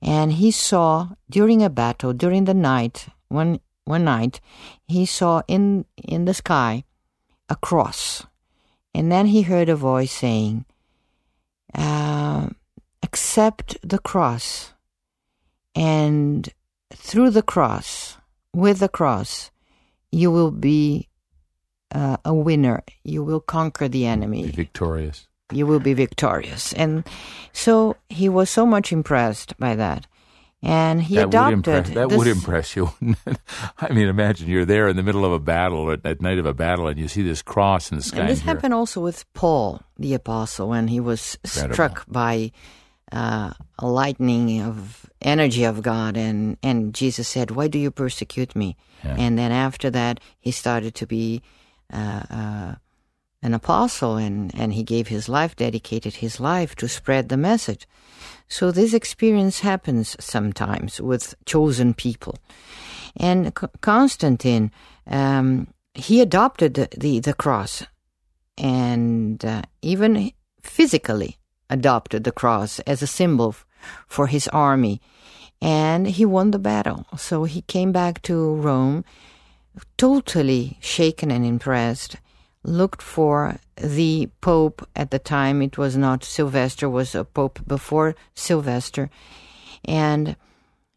and 0.00 0.32
he 0.32 0.50
saw 0.50 1.10
during 1.28 1.62
a 1.62 1.68
battle, 1.70 2.14
during 2.14 2.46
the 2.46 2.54
night, 2.54 3.08
one 3.28 3.60
one 3.88 4.04
night, 4.04 4.40
he 4.86 5.06
saw 5.06 5.42
in 5.48 5.84
in 5.96 6.24
the 6.26 6.34
sky 6.34 6.84
a 7.48 7.56
cross, 7.56 8.26
and 8.94 9.10
then 9.10 9.26
he 9.26 9.42
heard 9.42 9.68
a 9.68 9.76
voice 9.76 10.12
saying, 10.12 10.64
uh, 11.74 12.48
"Accept 13.02 13.76
the 13.82 13.98
cross, 13.98 14.74
and 15.74 16.48
through 16.92 17.30
the 17.30 17.42
cross, 17.42 18.18
with 18.52 18.78
the 18.80 18.88
cross, 18.88 19.50
you 20.12 20.30
will 20.30 20.50
be 20.50 21.08
uh, 21.94 22.16
a 22.24 22.34
winner. 22.34 22.82
You 23.04 23.24
will 23.24 23.40
conquer 23.40 23.88
the 23.88 24.00
Be 24.00 24.06
enemy. 24.06 24.50
victorious. 24.50 25.26
You 25.52 25.66
will 25.66 25.80
be 25.80 25.94
victorious. 25.94 26.72
And 26.74 27.04
so 27.52 27.96
he 28.10 28.28
was 28.28 28.50
so 28.50 28.66
much 28.66 28.92
impressed 28.92 29.56
by 29.58 29.74
that. 29.76 30.06
And 30.60 31.00
he 31.00 31.14
that 31.14 31.26
would 31.26 31.34
adopted 31.34 31.54
impress. 31.54 31.90
That 31.90 32.08
this- 32.08 32.18
would 32.18 32.26
impress 32.26 32.74
you. 32.74 32.90
I 33.78 33.92
mean, 33.92 34.08
imagine 34.08 34.48
you're 34.48 34.64
there 34.64 34.88
in 34.88 34.96
the 34.96 35.04
middle 35.04 35.24
of 35.24 35.32
a 35.32 35.38
battle 35.38 35.92
at, 35.92 36.04
at 36.04 36.20
night 36.20 36.38
of 36.38 36.46
a 36.46 36.54
battle, 36.54 36.88
and 36.88 36.98
you 36.98 37.06
see 37.06 37.22
this 37.22 37.42
cross 37.42 37.92
in 37.92 37.98
the 37.98 38.02
sky. 38.02 38.20
And 38.20 38.28
this 38.28 38.40
and 38.40 38.48
happened 38.48 38.74
also 38.74 39.00
with 39.00 39.24
Paul, 39.34 39.80
the 39.98 40.14
apostle, 40.14 40.68
when 40.68 40.88
he 40.88 40.98
was 40.98 41.38
Incredible. 41.44 41.74
struck 41.74 42.04
by 42.08 42.50
uh, 43.12 43.52
a 43.78 43.86
lightning 43.86 44.60
of 44.60 45.08
energy 45.22 45.62
of 45.62 45.80
God, 45.82 46.16
and 46.16 46.56
and 46.62 46.92
Jesus 46.92 47.28
said, 47.28 47.52
"Why 47.52 47.68
do 47.68 47.78
you 47.78 47.92
persecute 47.92 48.56
me?" 48.56 48.76
Yeah. 49.04 49.14
And 49.16 49.38
then 49.38 49.52
after 49.52 49.90
that, 49.90 50.18
he 50.40 50.50
started 50.50 50.94
to 50.96 51.06
be 51.06 51.40
uh, 51.92 52.22
uh, 52.30 52.74
an 53.42 53.54
apostle, 53.54 54.16
and 54.16 54.52
and 54.54 54.72
he 54.72 54.82
gave 54.82 55.08
his 55.08 55.28
life, 55.28 55.54
dedicated 55.56 56.16
his 56.16 56.40
life 56.40 56.74
to 56.76 56.88
spread 56.88 57.28
the 57.28 57.36
message. 57.36 57.86
So 58.48 58.70
this 58.70 58.94
experience 58.94 59.60
happens 59.60 60.16
sometimes 60.18 61.00
with 61.00 61.34
chosen 61.44 61.94
people. 61.94 62.36
And 63.16 63.52
Constantine, 63.80 64.70
um, 65.06 65.68
he 65.94 66.20
adopted 66.20 66.74
the, 66.74 66.88
the, 66.96 67.20
the 67.20 67.34
cross 67.34 67.84
and 68.56 69.44
uh, 69.44 69.62
even 69.82 70.32
physically 70.62 71.36
adopted 71.70 72.24
the 72.24 72.32
cross 72.32 72.80
as 72.80 73.02
a 73.02 73.06
symbol 73.06 73.54
for 74.06 74.26
his 74.26 74.48
army. 74.48 75.00
And 75.60 76.06
he 76.06 76.24
won 76.24 76.52
the 76.52 76.58
battle. 76.58 77.06
So 77.16 77.44
he 77.44 77.62
came 77.62 77.92
back 77.92 78.22
to 78.22 78.54
Rome 78.54 79.04
totally 79.96 80.78
shaken 80.80 81.30
and 81.30 81.44
impressed, 81.44 82.16
looked 82.62 83.02
for 83.02 83.58
the 83.76 84.28
Pope 84.40 84.86
at 84.96 85.10
the 85.10 85.18
time. 85.18 85.62
It 85.62 85.78
was 85.78 85.96
not 85.96 86.24
Sylvester, 86.24 86.88
was 86.88 87.14
a 87.14 87.24
Pope 87.24 87.60
before 87.66 88.14
Sylvester. 88.34 89.10
And 89.84 90.36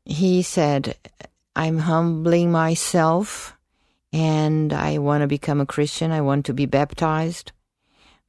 he 0.05 0.41
said, 0.41 0.97
I'm 1.55 1.79
humbling 1.79 2.51
myself 2.51 3.55
and 4.13 4.73
I 4.73 4.97
want 4.97 5.21
to 5.21 5.27
become 5.27 5.61
a 5.61 5.65
Christian. 5.65 6.11
I 6.11 6.21
want 6.21 6.45
to 6.47 6.53
be 6.53 6.65
baptized, 6.65 7.51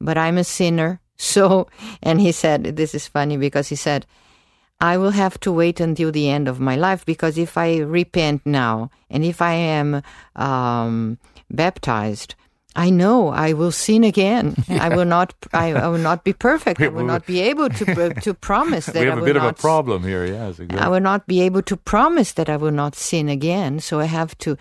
but 0.01 0.19
I'm 0.19 0.39
a 0.39 0.45
sinner. 0.45 1.01
So, 1.23 1.69
and 2.03 2.21
he 2.21 2.33
said, 2.33 2.65
this 2.75 2.97
is 2.97 3.07
funny 3.07 3.37
because 3.37 3.69
he 3.69 3.77
said, 3.77 4.07
I 4.81 4.97
will 4.97 5.13
have 5.13 5.39
to 5.41 5.53
wait 5.53 5.79
until 5.79 6.11
the 6.11 6.29
end 6.29 6.49
of 6.49 6.59
my 6.59 6.75
life 6.75 7.07
because 7.07 7.39
if 7.39 7.57
I 7.57 7.77
repent 7.77 8.45
now 8.45 8.91
and 9.09 9.25
if 9.25 9.41
I 9.41 9.53
am 9.53 10.03
um, 10.35 11.19
baptized, 11.49 12.35
I 12.75 12.91
know 12.91 13.29
I 13.29 13.53
will 13.53 13.73
sin 13.73 14.05
again. 14.05 14.57
Yeah. 14.69 14.85
I 14.85 14.97
will 14.97 15.05
not. 15.05 15.35
I, 15.53 15.73
I, 15.75 15.89
will 15.89 15.99
not 15.99 16.25
be 16.25 16.33
perfect. 16.33 16.81
I 16.81 16.89
will 16.89 17.05
not 17.05 17.27
be 17.27 17.41
able 17.41 17.69
to 17.69 18.15
to 18.15 18.33
promise 18.49 18.87
that. 18.87 19.01
We 19.01 19.07
have 19.07 19.19
I 19.19 19.21
a 19.21 19.25
bit 19.25 19.37
not, 19.37 19.45
of 19.45 19.51
a 19.59 19.61
problem 19.61 20.03
here. 20.03 20.25
Yes, 20.25 20.59
exactly. 20.59 20.79
I 20.79 20.89
will 20.89 21.01
not 21.01 21.27
be 21.27 21.43
able 21.43 21.61
to 21.63 21.77
promise 21.77 22.33
that 22.33 22.49
I 22.49 22.57
will 22.57 22.71
not 22.71 22.95
sin 22.95 23.29
again. 23.29 23.81
So 23.81 24.01
I 24.01 24.07
have 24.07 24.39
to 24.39 24.57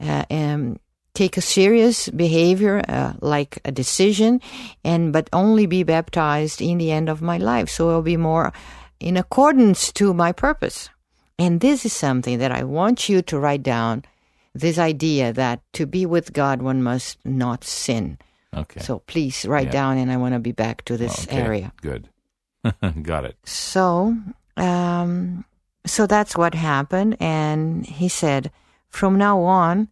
uh, 0.00 0.24
um, 0.30 0.80
take 1.14 1.36
a 1.36 1.40
serious 1.40 2.08
behavior, 2.08 2.82
uh, 2.88 3.12
like 3.20 3.60
a 3.64 3.70
decision, 3.70 4.40
and 4.82 5.12
but 5.12 5.28
only 5.32 5.66
be 5.66 5.84
baptized 5.84 6.60
in 6.60 6.78
the 6.78 6.90
end 6.90 7.08
of 7.08 7.22
my 7.22 7.38
life. 7.38 7.68
So 7.68 7.88
it'll 7.90 8.02
be 8.02 8.16
more 8.16 8.52
in 8.98 9.16
accordance 9.16 9.92
to 9.92 10.14
my 10.14 10.32
purpose. 10.32 10.88
And 11.38 11.60
this 11.60 11.84
is 11.84 11.92
something 11.92 12.38
that 12.38 12.52
I 12.52 12.64
want 12.64 13.08
you 13.08 13.22
to 13.22 13.38
write 13.38 13.62
down 13.62 14.04
this 14.54 14.78
idea 14.78 15.32
that 15.32 15.62
to 15.74 15.86
be 15.86 16.06
with 16.06 16.32
God, 16.32 16.62
one 16.62 16.82
must 16.82 17.18
not 17.24 17.64
sin. 17.64 18.18
Okay. 18.54 18.80
So 18.80 18.98
please 19.00 19.46
write 19.46 19.66
yeah. 19.66 19.72
down, 19.72 19.98
and 19.98 20.12
I 20.12 20.16
want 20.16 20.34
to 20.34 20.40
be 20.40 20.52
back 20.52 20.84
to 20.86 20.96
this 20.96 21.26
okay. 21.26 21.36
area. 21.36 21.72
Good. 21.80 22.08
Got 23.02 23.24
it. 23.24 23.36
So, 23.44 24.16
um, 24.56 25.44
so 25.86 26.06
that's 26.06 26.36
what 26.36 26.54
happened. 26.54 27.16
And 27.18 27.86
he 27.86 28.08
said, 28.08 28.50
from 28.88 29.16
now 29.16 29.40
on, 29.40 29.88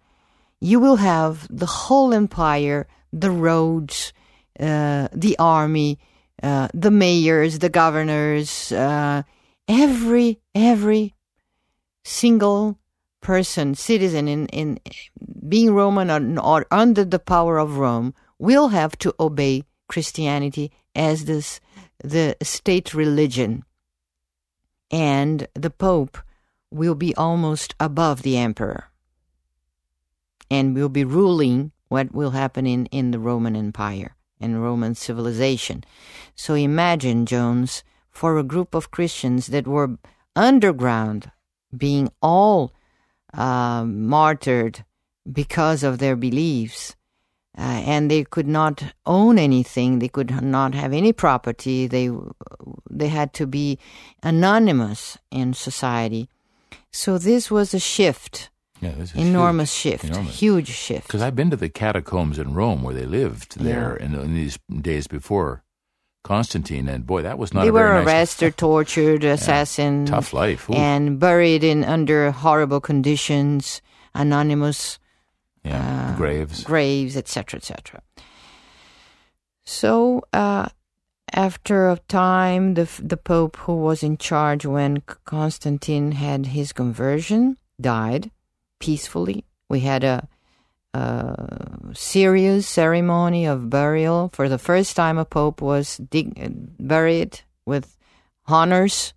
you 0.61 0.79
will 0.79 0.97
have 0.97 1.49
the 1.49 1.67
whole 1.67 2.13
empire, 2.13 2.87
the 3.13 3.31
roads, 3.31 4.13
uh, 4.59 5.09
the 5.13 5.37
army, 5.39 5.99
uh, 6.43 6.69
the 6.75 6.91
mayors, 6.91 7.59
the 7.59 7.71
governors, 7.71 8.73
uh, 8.73 9.23
every 9.69 10.41
every 10.55 11.15
single 12.05 12.79
person, 13.21 13.75
citizen 13.75 14.29
in, 14.29 14.47
in 14.49 14.81
being 15.49 15.75
Roman 15.75 16.11
or, 16.11 16.41
or 16.43 16.67
under 16.71 17.05
the 17.05 17.19
power 17.19 17.59
of 17.59 17.79
Rome 17.79 18.15
will 18.39 18.69
have 18.69 18.97
to 18.99 19.15
obey 19.21 19.65
Christianity 19.89 20.73
as 20.95 21.25
this 21.25 21.61
the 22.03 22.37
state 22.43 22.95
religion. 22.95 23.65
And 24.91 25.47
the 25.55 25.71
Pope 25.71 26.19
will 26.71 26.95
be 26.95 27.15
almost 27.15 27.75
above 27.79 28.23
the 28.23 28.37
emperor 28.37 28.91
and 30.51 30.75
will 30.75 30.89
be 30.89 31.05
ruling 31.05 31.73
what 31.89 32.13
will 32.13 32.31
happen 32.31 32.67
in, 32.67 32.87
in 32.87 33.11
the 33.11 33.19
Roman 33.19 33.55
Empire 33.55 34.17
and 34.41 34.63
Roman 34.63 34.95
civilization. 34.95 35.85
So 36.35 36.55
imagine, 36.55 37.27
Jones, 37.27 37.85
for 38.11 38.39
a 38.39 38.43
group 38.45 38.75
of 38.75 38.91
Christians 38.91 39.49
that 39.49 39.67
were 39.67 39.99
underground, 40.35 41.31
being 41.77 42.11
all 42.23 42.73
uh, 43.35 43.85
martyred 43.85 44.85
because 45.31 45.83
of 45.83 45.99
their 45.99 46.17
beliefs. 46.17 46.97
Uh, 47.59 47.83
and 47.85 48.11
they 48.11 48.25
could 48.25 48.47
not 48.47 48.83
own 49.07 49.37
anything. 49.39 49.99
They 49.99 50.09
could 50.09 50.31
not 50.43 50.73
have 50.75 50.93
any 50.93 51.13
property. 51.13 51.89
They 51.89 52.11
they 52.89 53.09
had 53.09 53.35
to 53.35 53.47
be 53.47 53.79
anonymous 54.23 55.19
in 55.31 55.53
society. 55.53 56.29
So 56.93 57.19
this 57.19 57.51
was 57.51 57.75
a 57.75 57.81
shift, 57.81 58.51
yeah, 58.81 58.95
enormous 59.15 59.73
huge, 59.75 59.93
shift, 59.93 60.05
enormous. 60.05 60.39
huge 60.39 60.69
shift. 60.69 61.09
Because 61.09 61.23
I've 61.23 61.37
been 61.37 61.51
to 61.51 61.57
the 61.57 61.69
catacombs 61.69 62.39
in 62.39 62.55
Rome 62.55 62.83
where 62.83 62.95
they 62.95 63.05
lived 63.05 63.59
there 63.59 63.97
yeah. 63.99 64.07
in, 64.07 64.15
in, 64.15 64.35
these 64.35 64.59
days 64.81 65.07
before 65.07 65.63
Constantine, 66.23 66.89
and 66.89 67.07
boy, 67.07 67.23
that 67.23 67.39
was 67.39 67.55
not. 67.55 67.65
They 67.65 67.71
were 67.71 67.95
nice 67.95 68.07
arrested, 68.07 68.57
tortured, 68.59 69.25
assassinated, 69.25 70.09
yeah, 70.09 70.15
tough 70.17 70.33
life, 70.33 70.69
Ooh. 70.69 70.75
and 70.75 71.19
buried 71.19 71.65
in 71.65 71.83
under 71.85 72.31
horrible 72.31 72.81
conditions, 72.81 73.81
anonymous 74.15 74.99
yeah, 75.65 76.13
uh, 76.13 76.17
graves, 76.17 76.63
graves, 76.63 77.17
etc., 77.17 77.59
etc. 77.59 78.03
So, 79.65 80.23
uh, 80.33 80.69
after 81.33 81.89
a 81.89 81.99
time, 82.09 82.75
the 82.75 82.89
the 83.03 83.17
Pope 83.17 83.57
who 83.57 83.77
was 83.77 84.03
in 84.03 84.19
charge 84.19 84.67
when 84.67 85.03
Constantine 85.25 86.13
had 86.13 86.47
his 86.47 86.73
conversion 86.73 87.57
died 87.81 88.31
peacefully. 88.79 89.45
We 89.69 89.81
had 89.81 90.05
a 90.05 90.29
uh, 90.93 91.93
serious 91.93 92.67
ceremony 92.67 93.47
of 93.47 93.71
burial. 93.71 94.31
For 94.33 94.49
the 94.49 94.59
first 94.59 94.97
time, 94.97 95.19
a 95.19 95.25
pope 95.25 95.63
was 95.63 95.99
dig- 95.99 96.37
buried 96.79 97.41
with 97.65 97.97
honors 98.47 99.15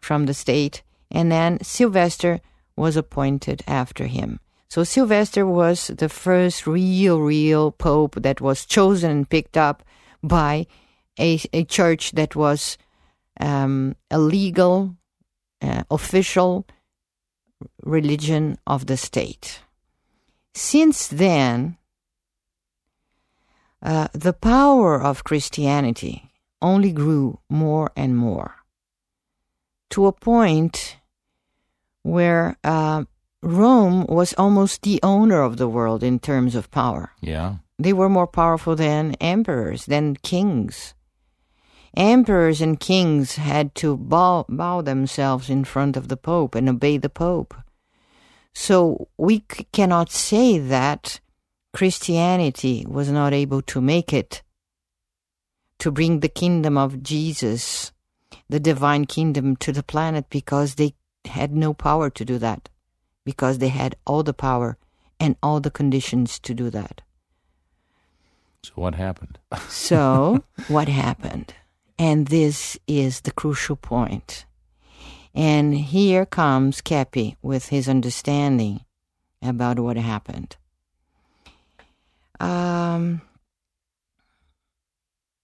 from 0.00 0.26
the 0.26 0.34
state, 0.34 0.82
and 1.10 1.32
then 1.32 1.58
Sylvester 1.62 2.40
was 2.76 2.96
appointed 2.96 3.62
after 3.66 4.06
him. 4.06 4.40
So 4.68 4.84
Sylvester 4.84 5.46
was 5.46 5.86
the 5.88 6.08
first 6.08 6.66
real, 6.66 7.20
real 7.20 7.70
pope 7.72 8.16
that 8.16 8.40
was 8.40 8.66
chosen 8.66 9.10
and 9.10 9.30
picked 9.30 9.56
up 9.56 9.82
by 10.22 10.66
a, 11.18 11.40
a 11.52 11.64
church 11.64 12.12
that 12.12 12.36
was 12.36 12.76
um, 13.40 13.96
a 14.10 14.18
legal, 14.18 14.96
uh, 15.62 15.84
official 15.90 16.66
religion 17.82 18.58
of 18.66 18.86
the 18.86 18.96
state. 18.96 19.60
Since 20.56 21.08
then, 21.08 21.76
uh, 23.82 24.08
the 24.14 24.32
power 24.32 24.98
of 24.98 25.22
Christianity 25.22 26.32
only 26.62 26.92
grew 26.92 27.40
more 27.50 27.92
and 27.94 28.16
more 28.16 28.54
to 29.90 30.06
a 30.06 30.12
point 30.12 30.96
where 32.02 32.56
uh, 32.64 33.04
Rome 33.42 34.06
was 34.06 34.32
almost 34.38 34.80
the 34.80 34.98
owner 35.02 35.42
of 35.42 35.58
the 35.58 35.68
world 35.68 36.02
in 36.02 36.18
terms 36.18 36.54
of 36.54 36.70
power. 36.70 37.12
Yeah. 37.20 37.56
They 37.78 37.92
were 37.92 38.08
more 38.08 38.26
powerful 38.26 38.76
than 38.76 39.12
emperors, 39.20 39.84
than 39.84 40.16
kings. 40.16 40.94
Emperors 41.94 42.62
and 42.62 42.80
kings 42.80 43.36
had 43.36 43.74
to 43.74 43.94
bow, 43.94 44.46
bow 44.48 44.80
themselves 44.80 45.50
in 45.50 45.64
front 45.64 45.98
of 45.98 46.08
the 46.08 46.16
Pope 46.16 46.54
and 46.54 46.66
obey 46.66 46.96
the 46.96 47.10
Pope. 47.10 47.54
So 48.58 49.08
we 49.18 49.44
c- 49.52 49.66
cannot 49.70 50.10
say 50.10 50.56
that 50.58 51.20
Christianity 51.74 52.86
was 52.88 53.10
not 53.10 53.34
able 53.34 53.60
to 53.60 53.82
make 53.82 54.14
it 54.14 54.42
to 55.78 55.90
bring 55.92 56.20
the 56.20 56.30
kingdom 56.30 56.78
of 56.78 57.02
Jesus, 57.02 57.92
the 58.48 58.58
divine 58.58 59.04
kingdom, 59.04 59.56
to 59.56 59.72
the 59.72 59.82
planet 59.82 60.30
because 60.30 60.76
they 60.76 60.94
had 61.26 61.54
no 61.54 61.74
power 61.74 62.08
to 62.08 62.24
do 62.24 62.38
that, 62.38 62.70
because 63.26 63.58
they 63.58 63.68
had 63.68 63.94
all 64.06 64.22
the 64.22 64.32
power 64.32 64.78
and 65.20 65.36
all 65.42 65.60
the 65.60 65.70
conditions 65.70 66.38
to 66.38 66.54
do 66.54 66.70
that. 66.70 67.02
So, 68.62 68.72
what 68.76 68.94
happened? 68.94 69.38
so, 69.68 70.42
what 70.68 70.88
happened? 70.88 71.52
And 71.98 72.28
this 72.28 72.78
is 72.88 73.20
the 73.20 73.32
crucial 73.32 73.76
point. 73.76 74.46
And 75.36 75.74
here 75.74 76.24
comes 76.24 76.80
Keppe 76.80 77.36
with 77.42 77.68
his 77.68 77.90
understanding 77.90 78.80
about 79.42 79.78
what 79.78 79.98
happened. 79.98 80.56
Um, 82.40 83.20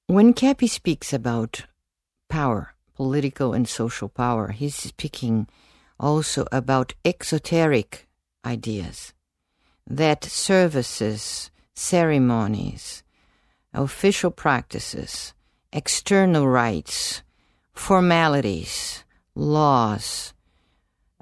when 0.07 0.33
Keppe 0.33 0.67
speaks 0.67 1.13
about 1.13 1.67
power, 2.31 2.73
political 2.95 3.53
and 3.53 3.69
social 3.69 4.09
power, 4.09 4.53
he's 4.53 4.75
speaking 4.75 5.47
also 6.01 6.47
about 6.51 6.95
exoteric 7.05 8.09
ideas 8.47 9.13
that 9.87 10.25
services, 10.25 11.51
ceremonies, 11.75 13.03
official 13.75 14.31
practices, 14.31 15.35
external 15.71 16.49
rites, 16.49 17.23
formalities, 17.75 19.05
laws. 19.35 20.33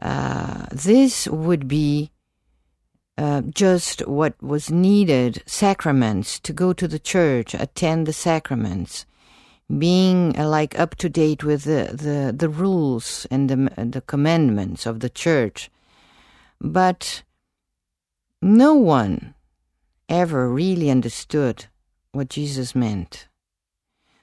Uh, 0.01 0.67
this 0.73 1.29
would 1.29 1.69
be 1.69 2.11
uh, 3.19 3.43
just 3.43 4.07
what 4.09 4.41
was 4.43 4.71
needed 4.71 5.43
sacraments 5.45 6.41
to 6.41 6.53
go 6.53 6.73
to 6.73 6.89
the 6.89 6.99
church, 6.99 7.55
attend 7.55 8.07
the 8.07 8.13
sacraments, 8.13 9.05
being 9.79 10.39
uh, 10.39 10.49
like 10.49 10.79
up 10.79 10.95
to 10.97 11.09
date 11.09 11.45
with 11.45 11.65
the, 11.65 11.91
the, 11.93 12.33
the 12.37 12.49
rules 12.49 13.27
and 13.31 13.51
the, 13.51 13.85
the 13.85 14.01
commandments 14.01 14.87
of 14.87 15.01
the 15.01 15.11
church. 15.11 15.71
But 16.61 17.23
no 18.41 18.75
one 18.75 19.35
ever 20.09 20.49
really 20.49 20.91
understood 20.91 21.67
what 22.13 22.31
Jesus 22.31 22.75
meant. 22.75 23.29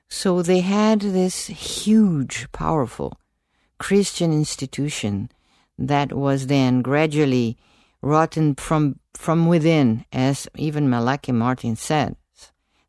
So 0.09 0.41
they 0.41 0.61
had 0.61 1.01
this 1.01 1.47
huge, 1.47 2.51
powerful 2.51 3.19
Christian 3.79 4.31
institution 4.31 5.29
that 5.77 6.13
was 6.13 6.47
then 6.47 6.81
gradually 6.81 7.57
rotten 8.01 8.55
from 8.55 8.99
from 9.13 9.47
within, 9.47 10.05
as 10.11 10.47
even 10.55 10.89
Malachi 10.89 11.31
Martin 11.31 11.75
says, 11.75 12.15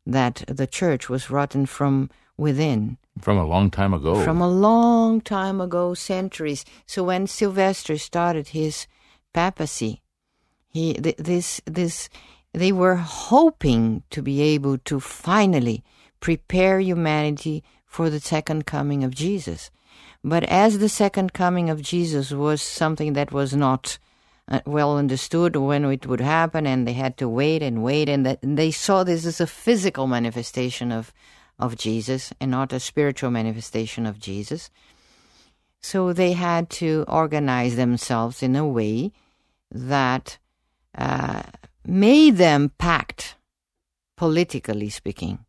that 0.05 0.43
the 0.47 0.67
church 0.67 1.09
was 1.09 1.31
rotten 1.31 1.65
from 1.65 2.09
within. 2.37 2.97
From 3.19 3.37
a 3.37 3.45
long 3.45 3.71
time 3.71 3.93
ago. 3.93 4.23
From 4.23 4.39
a 4.41 4.47
long 4.47 5.21
time 5.21 5.59
ago, 5.59 5.93
centuries. 5.93 6.65
So 6.85 7.03
when 7.03 7.27
Sylvester 7.27 7.97
started 7.97 8.49
his 8.49 8.87
papacy, 9.33 10.01
he 10.69 10.93
th- 10.93 11.17
this 11.17 11.61
this 11.65 12.09
they 12.53 12.71
were 12.71 12.95
hoping 12.95 14.03
to 14.09 14.21
be 14.21 14.41
able 14.41 14.77
to 14.79 14.99
finally 14.99 15.83
prepare 16.19 16.79
humanity 16.79 17.63
for 17.85 18.09
the 18.09 18.19
second 18.19 18.65
coming 18.65 19.03
of 19.03 19.13
Jesus. 19.13 19.69
But 20.23 20.43
as 20.43 20.79
the 20.79 20.89
second 20.89 21.33
coming 21.33 21.69
of 21.69 21.81
Jesus 21.81 22.31
was 22.31 22.61
something 22.61 23.13
that 23.13 23.31
was 23.31 23.55
not 23.55 23.97
uh, 24.47 24.59
well 24.65 24.97
understood 24.97 25.55
when 25.55 25.85
it 25.85 26.07
would 26.07 26.21
happen, 26.21 26.67
and 26.67 26.87
they 26.87 26.93
had 26.93 27.17
to 27.17 27.29
wait 27.29 27.61
and 27.61 27.83
wait, 27.83 28.09
and, 28.09 28.25
that, 28.25 28.39
they 28.41 28.71
saw 28.71 29.03
this 29.03 29.25
as 29.25 29.39
a 29.39 29.47
physical 29.47 30.07
manifestation 30.07 30.91
of 30.91 31.13
of 31.59 31.75
Jesus 31.75 32.33
and 32.39 32.49
not 32.49 32.73
a 32.73 32.79
spiritual 32.79 33.29
manifestation 33.29 34.05
of 34.05 34.19
Jesus. 34.19 34.69
So 35.81 36.13
they 36.13 36.33
had 36.33 36.69
to 36.71 37.05
organize 37.07 37.75
themselves 37.75 38.41
in 38.41 38.55
a 38.55 38.65
way 38.65 39.11
that 39.71 40.37
uh, 40.97 41.43
made 41.85 42.37
them 42.37 42.71
pact, 42.77 43.35
politically 44.17 44.89
speaking, 44.89 45.39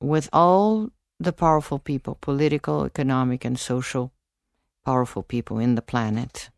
with 0.00 0.28
all 0.32 0.90
the 1.22 1.32
powerful 1.32 1.78
people, 1.78 2.18
political, 2.20 2.84
economic, 2.84 3.44
and 3.44 3.58
social 3.58 4.12
powerful 4.84 5.22
people 5.22 5.58
in 5.58 5.74
the 5.74 5.82
planet. 5.82 6.50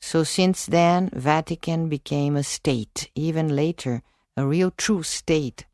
So 0.00 0.22
since 0.22 0.66
then, 0.66 1.10
Vatican 1.12 1.88
became 1.88 2.36
a 2.36 2.42
state, 2.42 3.10
even 3.14 3.54
later, 3.54 4.02
a 4.36 4.46
real 4.46 4.70
true 4.70 5.02
state. 5.02 5.66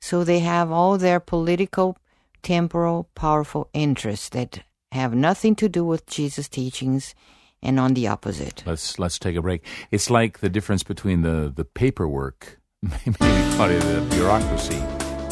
So 0.00 0.24
they 0.24 0.40
have 0.40 0.70
all 0.70 0.98
their 0.98 1.20
political, 1.20 1.96
temporal, 2.42 3.08
powerful 3.14 3.68
interests 3.72 4.28
that 4.30 4.62
have 4.92 5.14
nothing 5.14 5.54
to 5.56 5.68
do 5.68 5.84
with 5.84 6.06
Jesus' 6.06 6.48
teachings 6.48 7.14
and 7.62 7.78
on 7.78 7.94
the 7.94 8.08
opposite. 8.08 8.62
Let's 8.66 8.98
let's 8.98 9.18
take 9.18 9.36
a 9.36 9.42
break. 9.42 9.64
It's 9.90 10.10
like 10.10 10.40
the 10.40 10.48
difference 10.48 10.82
between 10.82 11.22
the 11.22 11.52
the 11.54 11.64
paperwork, 11.64 12.60
maybe 12.82 13.16
probably 13.56 13.78
the 13.78 14.06
bureaucracy, 14.10 14.82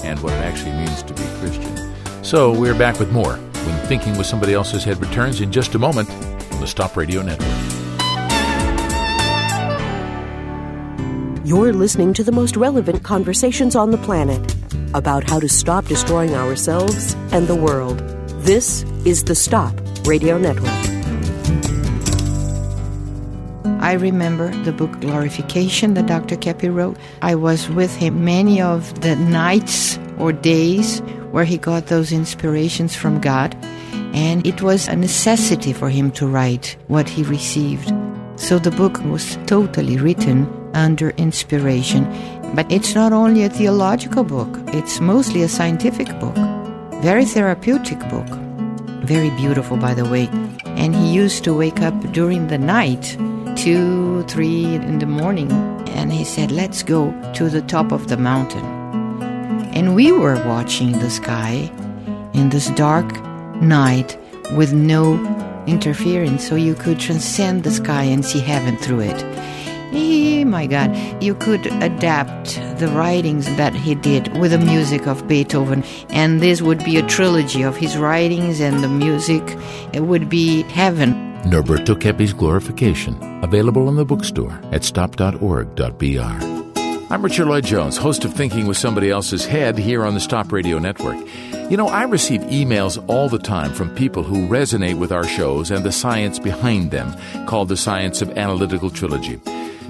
and 0.04 0.18
what 0.20 0.32
it 0.32 0.44
actually 0.44 0.72
means 0.72 1.02
to 1.02 1.14
be 1.14 1.24
Christian. 1.40 1.89
So 2.30 2.52
we're 2.52 2.78
back 2.78 3.00
with 3.00 3.10
more 3.10 3.34
when 3.34 3.86
thinking 3.88 4.16
with 4.16 4.24
somebody 4.24 4.54
else's 4.54 4.84
head 4.84 5.00
returns 5.00 5.40
in 5.40 5.50
just 5.50 5.74
a 5.74 5.80
moment 5.80 6.08
on 6.52 6.60
the 6.60 6.66
Stop 6.68 6.96
Radio 6.96 7.22
Network. 7.22 7.48
You're 11.44 11.72
listening 11.72 12.14
to 12.14 12.22
the 12.22 12.30
most 12.30 12.54
relevant 12.54 13.02
conversations 13.02 13.74
on 13.74 13.90
the 13.90 13.98
planet 13.98 14.54
about 14.94 15.28
how 15.28 15.40
to 15.40 15.48
stop 15.48 15.86
destroying 15.86 16.36
ourselves 16.36 17.14
and 17.32 17.48
the 17.48 17.56
world. 17.56 17.98
This 18.44 18.84
is 19.04 19.24
the 19.24 19.34
Stop 19.34 19.74
Radio 20.04 20.38
Network. 20.38 20.70
I 23.82 23.94
remember 23.94 24.54
the 24.62 24.72
book 24.72 25.00
Glorification 25.00 25.94
that 25.94 26.06
Dr. 26.06 26.36
Keppe 26.36 26.72
wrote. 26.72 26.96
I 27.22 27.34
was 27.34 27.68
with 27.70 27.96
him 27.96 28.24
many 28.24 28.62
of 28.62 29.00
the 29.00 29.16
nights 29.16 29.98
or 30.16 30.30
days 30.30 31.02
where 31.30 31.44
he 31.44 31.58
got 31.58 31.86
those 31.86 32.12
inspirations 32.12 32.94
from 32.94 33.20
God, 33.20 33.56
and 34.12 34.46
it 34.46 34.62
was 34.62 34.88
a 34.88 34.96
necessity 34.96 35.72
for 35.72 35.88
him 35.88 36.10
to 36.12 36.26
write 36.26 36.76
what 36.88 37.08
he 37.08 37.22
received. 37.22 37.92
So 38.36 38.58
the 38.58 38.70
book 38.70 38.98
was 39.04 39.36
totally 39.46 39.96
written 39.98 40.48
under 40.74 41.10
inspiration. 41.10 42.04
But 42.54 42.70
it's 42.70 42.94
not 42.94 43.12
only 43.12 43.44
a 43.44 43.50
theological 43.50 44.24
book, 44.24 44.48
it's 44.68 45.00
mostly 45.00 45.42
a 45.42 45.48
scientific 45.48 46.08
book. 46.18 46.34
Very 47.02 47.24
therapeutic 47.24 47.98
book. 48.08 48.26
Very 49.04 49.30
beautiful, 49.30 49.76
by 49.76 49.94
the 49.94 50.04
way. 50.04 50.28
And 50.64 50.94
he 50.94 51.12
used 51.12 51.44
to 51.44 51.54
wake 51.54 51.80
up 51.80 51.94
during 52.12 52.48
the 52.48 52.58
night, 52.58 53.16
two, 53.56 54.24
three 54.24 54.74
in 54.74 54.98
the 54.98 55.06
morning, 55.06 55.50
and 55.90 56.12
he 56.12 56.24
said, 56.24 56.50
Let's 56.50 56.82
go 56.82 57.12
to 57.34 57.48
the 57.48 57.62
top 57.62 57.92
of 57.92 58.08
the 58.08 58.16
mountain. 58.16 58.79
And 59.72 59.94
we 59.94 60.12
were 60.12 60.37
watching 60.46 60.92
the 60.98 61.11
sky 61.11 61.70
in 62.35 62.50
this 62.50 62.70
dark 62.70 63.06
night 63.62 64.18
with 64.52 64.72
no 64.72 65.14
interference, 65.66 66.46
so 66.48 66.56
you 66.56 66.74
could 66.74 66.98
transcend 66.98 67.64
the 67.64 67.70
sky 67.70 68.02
and 68.02 68.24
see 68.24 68.40
heaven 68.40 68.76
through 68.76 69.00
it. 69.00 69.24
Oh 69.92 70.44
my 70.44 70.66
God, 70.66 71.22
you 71.22 71.35
could 71.35 71.66
adapt 71.83 72.56
the 72.78 72.88
writings 72.88 73.46
that 73.56 73.74
he 73.74 73.94
did 73.94 74.37
with 74.38 74.52
the 74.52 74.59
music 74.59 75.06
of 75.06 75.26
Beethoven, 75.26 75.83
and 76.11 76.40
this 76.40 76.62
would 76.62 76.85
be 76.85 76.96
a 76.96 77.06
trilogy 77.06 77.62
of 77.62 77.76
his 77.76 77.96
writings 77.96 78.61
and 78.61 78.83
the 78.83 78.88
music. 78.88 79.42
It 79.92 80.04
would 80.04 80.28
be 80.28 80.62
heaven. 80.62 81.14
Norberto 81.44 81.98
Keppe's 81.98 82.33
Glorification, 82.33 83.16
available 83.42 83.88
in 83.88 83.96
the 83.96 84.04
bookstore 84.04 84.61
at 84.72 84.85
stop.org.br. 84.85 86.59
I'm 87.12 87.22
Richard 87.22 87.48
Lloyd 87.48 87.64
Jones, 87.64 87.96
host 87.96 88.24
of 88.24 88.34
Thinking 88.34 88.68
with 88.68 88.76
Somebody 88.76 89.10
Else's 89.10 89.44
Head 89.44 89.76
here 89.76 90.04
on 90.04 90.14
the 90.14 90.20
Stop 90.20 90.52
Radio 90.52 90.78
Network. 90.78 91.18
You 91.68 91.76
know, 91.76 91.88
I 91.88 92.04
receive 92.04 92.40
emails 92.42 93.04
all 93.08 93.28
the 93.28 93.36
time 93.36 93.72
from 93.72 93.92
people 93.96 94.22
who 94.22 94.46
resonate 94.46 94.96
with 94.96 95.10
our 95.10 95.24
shows 95.24 95.72
and 95.72 95.84
the 95.84 95.90
science 95.90 96.38
behind 96.38 96.92
them, 96.92 97.12
called 97.46 97.68
the 97.68 97.76
Science 97.76 98.22
of 98.22 98.38
Analytical 98.38 98.90
Trilogy. 98.90 99.40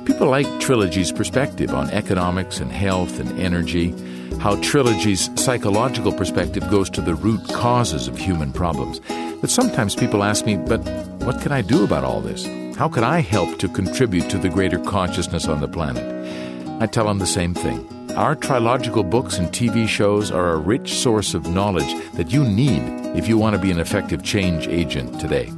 People 0.06 0.30
like 0.30 0.46
Trilogy's 0.61 1.12
perspective 1.12 1.74
on 1.74 1.90
economics 1.90 2.59
and 2.59 2.72
health 2.72 3.20
and 3.20 3.38
energy, 3.38 3.90
how 4.38 4.56
Trilogy's 4.62 5.28
psychological 5.38 6.12
perspective 6.12 6.70
goes 6.70 6.88
to 6.88 7.02
the 7.02 7.14
root 7.14 7.46
causes 7.48 8.09
of 8.09 8.16
human 8.16 8.50
problems. 8.50 8.98
But 9.42 9.50
sometimes 9.50 9.94
people 9.94 10.24
ask 10.24 10.46
me, 10.46 10.56
but 10.56 10.78
what 11.20 11.42
can 11.42 11.52
I 11.52 11.61
do 11.61 11.85
about 11.85 12.02
all 12.02 12.22
this? 12.22 12.46
How 12.78 12.88
can 12.88 13.04
I 13.04 13.20
help 13.20 13.59
to 13.59 13.68
contribute 13.68 14.30
to 14.30 14.38
the 14.38 14.48
greater 14.48 14.78
consciousness 14.78 15.48
on 15.48 15.61
the 15.61 15.68
planet? 15.68 16.50
I 16.81 16.87
tell 16.87 17.07
them 17.07 17.19
the 17.19 17.27
same 17.27 17.53
thing. 17.53 17.87
Our 18.16 18.35
trilogical 18.35 19.05
books 19.05 19.37
and 19.37 19.49
TV 19.49 19.87
shows 19.87 20.31
are 20.31 20.55
a 20.55 20.57
rich 20.57 20.95
source 20.95 21.35
of 21.35 21.47
knowledge 21.47 21.95
that 22.14 22.33
you 22.33 22.43
need 22.43 22.83
if 23.14 23.29
you 23.29 23.37
want 23.37 23.55
to 23.55 23.61
be 23.61 23.71
an 23.71 23.79
effective 23.79 24.23
change 24.25 24.66
agent 24.66 25.21
today. 25.21 25.53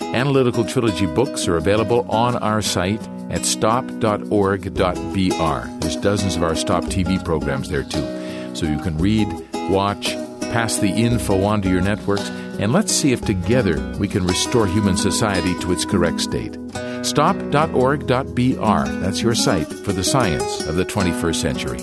Analytical 0.00 0.64
Trilogy 0.64 1.06
books 1.06 1.48
are 1.48 1.56
available 1.56 2.08
on 2.08 2.36
our 2.36 2.62
site 2.62 3.02
at 3.28 3.44
stop.org.br. 3.44 4.70
There's 5.80 5.96
dozens 5.96 6.36
of 6.36 6.44
our 6.44 6.54
Stop 6.54 6.84
TV 6.84 7.22
programs 7.24 7.68
there 7.68 7.82
too. 7.82 8.54
So 8.54 8.64
you 8.64 8.78
can 8.78 8.96
read, 8.98 9.28
watch, 9.70 10.12
pass 10.40 10.78
the 10.78 10.88
info 10.88 11.42
on 11.42 11.60
to 11.62 11.68
your 11.68 11.82
networks, 11.82 12.30
and 12.58 12.72
let's 12.72 12.92
see 12.92 13.12
if 13.12 13.20
together 13.20 13.96
we 13.98 14.08
can 14.08 14.26
restore 14.26 14.66
human 14.66 14.96
society 14.96 15.58
to 15.60 15.72
its 15.72 15.84
correct 15.84 16.20
state. 16.20 16.58
Stop.org.br. 17.02 18.04
That's 19.00 19.22
your 19.22 19.34
site 19.34 19.68
for 19.68 19.92
the 19.92 20.04
science 20.04 20.66
of 20.66 20.76
the 20.76 20.84
21st 20.84 21.36
century. 21.36 21.78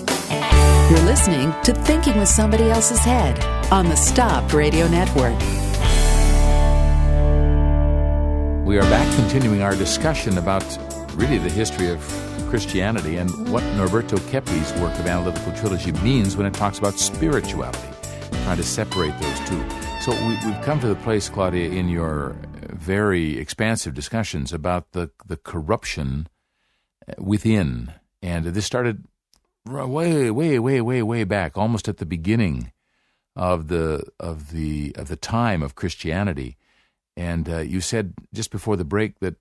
You're 0.90 1.04
listening 1.04 1.52
to 1.64 1.72
Thinking 1.72 2.18
with 2.18 2.28
Somebody 2.28 2.70
Else's 2.70 3.00
Head 3.00 3.42
on 3.72 3.88
the 3.88 3.96
Stop 3.96 4.52
Radio 4.52 4.86
Network. 4.86 5.36
We 8.64 8.78
are 8.78 8.88
back 8.90 9.12
continuing 9.16 9.62
our 9.62 9.74
discussion 9.74 10.38
about 10.38 10.64
really 11.14 11.38
the 11.38 11.48
history 11.48 11.88
of 11.88 12.00
Christianity 12.48 13.16
and 13.16 13.30
what 13.50 13.62
Norberto 13.74 14.18
Keppe's 14.30 14.72
work 14.80 14.96
of 14.98 15.06
Analytical 15.06 15.52
Trilogy 15.54 15.92
means 15.92 16.36
when 16.36 16.46
it 16.46 16.54
talks 16.54 16.78
about 16.78 16.94
spirituality, 16.94 17.88
trying 18.44 18.56
to 18.56 18.62
separate 18.62 19.18
those 19.18 19.48
two. 19.48 19.85
So 20.06 20.12
we, 20.24 20.36
have 20.36 20.64
come 20.64 20.78
to 20.82 20.86
the 20.86 20.94
place, 20.94 21.28
Claudia, 21.28 21.68
in 21.68 21.88
your 21.88 22.36
very 22.70 23.38
expansive 23.38 23.92
discussions 23.92 24.52
about 24.52 24.92
the 24.92 25.10
the 25.26 25.36
corruption 25.36 26.28
within, 27.18 27.92
and 28.22 28.44
this 28.44 28.64
started 28.64 29.02
way, 29.64 30.30
way, 30.30 30.60
way, 30.60 30.80
way, 30.80 31.02
way 31.02 31.24
back, 31.24 31.58
almost 31.58 31.88
at 31.88 31.96
the 31.96 32.06
beginning 32.06 32.70
of 33.34 33.66
the 33.66 34.04
of 34.20 34.52
the 34.52 34.94
of 34.94 35.08
the 35.08 35.16
time 35.16 35.60
of 35.60 35.74
Christianity. 35.74 36.56
And 37.16 37.48
uh, 37.48 37.58
you 37.58 37.80
said 37.80 38.14
just 38.32 38.52
before 38.52 38.76
the 38.76 38.84
break 38.84 39.18
that 39.18 39.34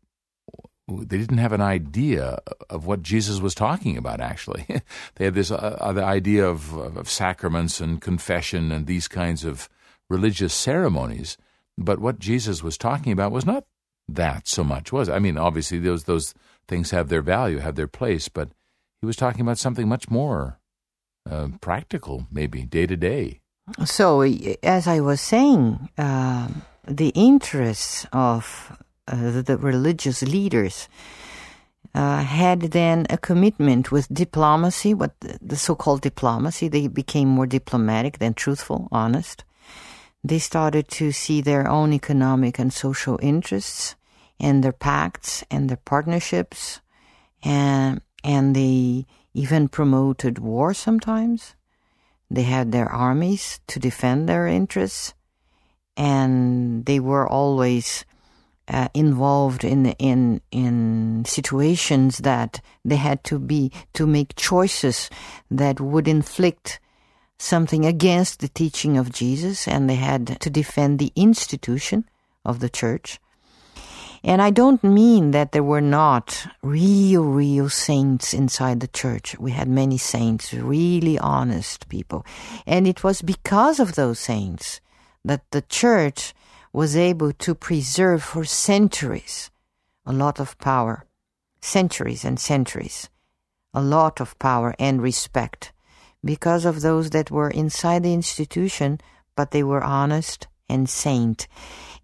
they 0.88 1.20
didn't 1.20 1.38
have 1.38 1.54
an 1.54 1.62
idea 1.62 2.40
of 2.72 2.88
what 2.88 3.04
Jesus 3.04 3.40
was 3.40 3.54
talking 3.54 3.98
about. 3.98 4.20
Actually, 4.20 4.66
they 5.14 5.26
had 5.26 5.36
this 5.36 5.52
uh, 5.52 5.78
other 5.80 6.04
idea 6.04 6.48
of, 6.48 6.74
of 6.74 7.08
sacraments 7.08 7.80
and 7.80 8.02
confession 8.02 8.72
and 8.72 8.88
these 8.88 9.08
kinds 9.08 9.46
of 9.46 9.70
religious 10.10 10.54
ceremonies. 10.54 11.38
But 11.78 12.00
what 12.00 12.20
Jesus 12.20 12.64
was 12.64 12.78
talking 12.78 13.12
about 13.12 13.32
was 13.32 13.46
not 13.46 13.66
that 14.08 14.48
so 14.48 14.64
much, 14.64 14.92
was 14.92 15.10
it? 15.10 15.14
I 15.14 15.20
mean, 15.20 15.38
obviously 15.38 15.80
those 15.80 16.04
those 16.06 16.34
things 16.68 16.92
have 16.92 17.10
their 17.10 17.22
value, 17.22 17.60
have 17.60 17.76
their 17.76 17.88
place, 17.88 18.30
but 18.30 18.50
he 19.02 19.06
was 19.06 19.16
talking 19.16 19.42
about 19.42 19.58
something 19.58 19.88
much 19.88 20.10
more 20.10 20.60
uh, 21.30 21.50
practical, 21.62 22.28
maybe 22.32 22.64
day 22.66 22.86
to 22.88 22.96
day. 22.96 23.42
So, 23.84 24.22
as 24.62 24.88
I 24.88 25.00
was 25.00 25.22
saying, 25.22 25.90
uh, 25.98 26.50
the 26.88 27.10
interests 27.10 28.06
of 28.14 28.78
uh, 29.08 29.42
the 29.42 29.58
religious 29.58 30.22
leaders 30.22 30.88
uh, 31.96 32.22
had 32.22 32.62
then 32.62 33.08
a 33.10 33.18
commitment 33.18 33.92
with 33.92 34.14
diplomacy, 34.14 34.94
what 34.94 35.14
the, 35.20 35.56
so-called 35.56 36.02
diplomacy. 36.02 36.68
They 36.68 36.88
became 36.88 37.30
more 37.30 37.48
diplomatic 37.48 38.20
than 38.20 38.34
truthful, 38.34 38.88
honest. 38.92 39.44
They 40.26 40.40
started 40.40 40.88
to 40.98 41.12
see 41.12 41.40
their 41.42 41.68
own 41.68 41.94
economic 41.94 42.58
and 42.58 42.74
social 42.74 43.20
interests 43.22 43.96
and 44.40 44.64
their 44.64 44.74
pacts 44.74 45.44
and 45.52 45.70
their 45.70 45.78
partnerships, 45.86 46.82
and 47.44 48.02
and 48.24 48.56
they 48.56 49.06
even 49.36 49.68
promoted 49.68 50.40
war 50.40 50.74
sometimes. 50.74 51.54
They 52.32 52.42
had 52.42 52.72
their 52.72 52.92
armies 52.92 53.60
to 53.68 53.80
defend 53.80 54.28
their 54.28 54.48
interests, 54.48 55.14
and 55.96 56.86
they 56.88 57.00
were 57.00 57.30
always 57.30 58.04
uh, 58.68 58.88
involved 58.96 59.64
in 59.64 59.92
in 60.00 60.42
in 60.50 61.24
situations 61.26 62.18
that 62.26 62.62
they 62.84 62.96
had 62.96 63.24
to 63.26 63.38
be 63.38 63.72
to 63.94 64.08
make 64.08 64.34
choices 64.36 65.08
that 65.52 65.80
would 65.80 66.08
inflict 66.08 66.80
something 67.38 67.86
against 67.86 68.40
the 68.40 68.48
teaching 68.48 68.98
of 68.98 69.12
Jesus, 69.12 69.68
and 69.68 69.90
they 69.90 69.96
had 69.96 70.40
to 70.42 70.50
defend 70.50 71.00
the 71.00 71.12
institution 71.16 72.06
of 72.44 72.60
the 72.60 72.70
church. 72.70 73.20
And 74.24 74.42
I 74.42 74.50
don't 74.50 74.84
mean 74.84 75.32
that 75.32 75.52
there 75.52 75.64
were 75.64 75.82
not 75.82 76.48
real, 76.64 77.24
real 77.24 77.70
saints 77.70 78.34
inside 78.34 78.80
the 78.80 78.88
church. 78.88 79.38
We 79.38 79.52
had 79.52 79.68
many 79.68 80.00
saints, 80.00 80.52
really 80.54 81.20
honest 81.20 81.88
people. 81.90 82.26
And 82.66 82.88
it 82.88 83.04
was 83.04 83.22
because 83.22 83.80
of 83.80 83.94
those 83.94 84.18
saints 84.18 84.82
that 85.24 85.44
the 85.52 85.62
church 85.62 86.34
was 86.74 86.96
able 86.96 87.34
to 87.34 87.54
preserve 87.54 88.24
for 88.24 88.46
centuries 88.46 89.52
a 90.06 90.14
lot 90.14 90.40
of 90.40 90.58
power. 90.60 91.06
Centuries 91.62 92.24
and 92.24 92.40
centuries. 92.40 93.10
A 93.74 93.82
lot 93.82 94.22
of 94.22 94.38
power 94.38 94.76
and 94.78 95.02
respect 95.02 95.72
because 96.26 96.66
of 96.66 96.82
those 96.82 97.12
that 97.12 97.30
were 97.32 97.50
inside 97.50 98.04
the 98.04 98.14
institution, 98.14 99.00
but 99.36 99.52
they 99.52 99.64
were 99.64 99.84
honest 99.84 100.48
and 100.68 100.90
saint. 100.90 101.48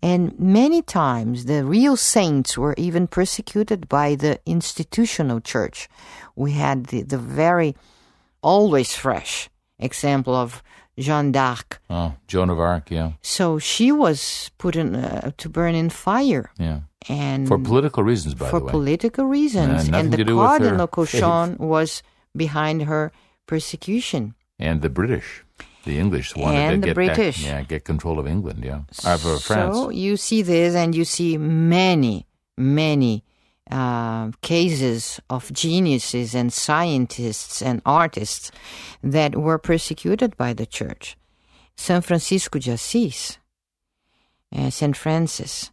And 0.02 0.40
many 0.40 0.82
times 0.82 1.46
the 1.46 1.66
real 1.66 1.98
saints 1.98 2.58
were 2.58 2.76
even 2.78 3.08
persecuted 3.08 3.90
by 3.90 4.16
the 4.16 4.40
institutional 4.46 5.42
church. 5.42 5.90
We 6.36 6.54
had 6.54 6.88
the, 6.88 7.02
the 7.02 7.18
very 7.18 7.76
always 8.42 8.96
fresh 8.96 9.50
example 9.80 10.36
of 10.36 10.64
Jeanne 10.98 11.32
d'Arc. 11.32 11.82
Oh, 11.90 12.14
Joan 12.28 12.50
of 12.50 12.60
Arc, 12.60 12.92
yeah. 12.92 13.14
So 13.22 13.60
she 13.60 13.92
was 13.92 14.52
put 14.58 14.76
in 14.76 14.96
uh, 14.96 15.32
to 15.38 15.50
burn 15.50 15.76
in 15.76 15.90
fire. 15.90 16.52
Yeah. 16.60 16.82
And 17.10 17.48
for 17.48 17.58
political 17.58 18.04
reasons, 18.04 18.36
by 18.36 18.50
the 18.50 18.60
way. 18.60 18.60
For 18.60 18.70
political 18.70 19.26
reasons, 19.26 19.90
and 19.90 20.12
to 20.12 20.18
the 20.18 20.24
do 20.24 20.36
with 20.36 20.44
her 20.44 20.58
Cardinal. 20.60 20.88
Cauchon 20.88 21.58
was 21.58 22.04
behind 22.36 22.84
her 22.84 23.12
persecution. 23.52 24.24
and 24.68 24.82
the 24.82 24.90
British, 24.90 25.44
the 25.86 25.96
English 26.04 26.36
wanted 26.36 26.60
And 26.66 26.74
to 26.76 26.82
the 26.82 26.88
get 26.94 26.96
back- 26.96 27.16
British. 27.16 27.38
yeah, 27.50 27.60
get 27.72 27.82
control 27.84 28.18
of 28.22 28.26
England, 28.36 28.60
yeah, 28.70 28.82
uh, 29.04 29.18
for 29.24 29.36
France. 29.40 29.76
So 29.76 29.90
you 30.06 30.14
see 30.28 30.42
this, 30.54 30.72
and 30.82 30.90
you 31.00 31.06
see 31.16 31.32
many, 31.38 32.16
many 32.58 33.14
uh, 33.80 34.26
cases 34.42 35.20
of 35.30 35.52
geniuses 35.66 36.36
and 36.40 36.50
scientists 36.66 37.62
and 37.70 37.82
artists 37.86 38.52
that 39.16 39.32
were 39.46 39.58
persecuted 39.72 40.32
by 40.44 40.52
the 40.60 40.66
church. 40.80 41.18
San 41.76 42.02
Francisco 42.02 42.60
de 42.60 42.72
Assis, 42.74 43.40
uh, 44.56 44.70
Saint 44.70 44.96
Francis, 45.04 45.72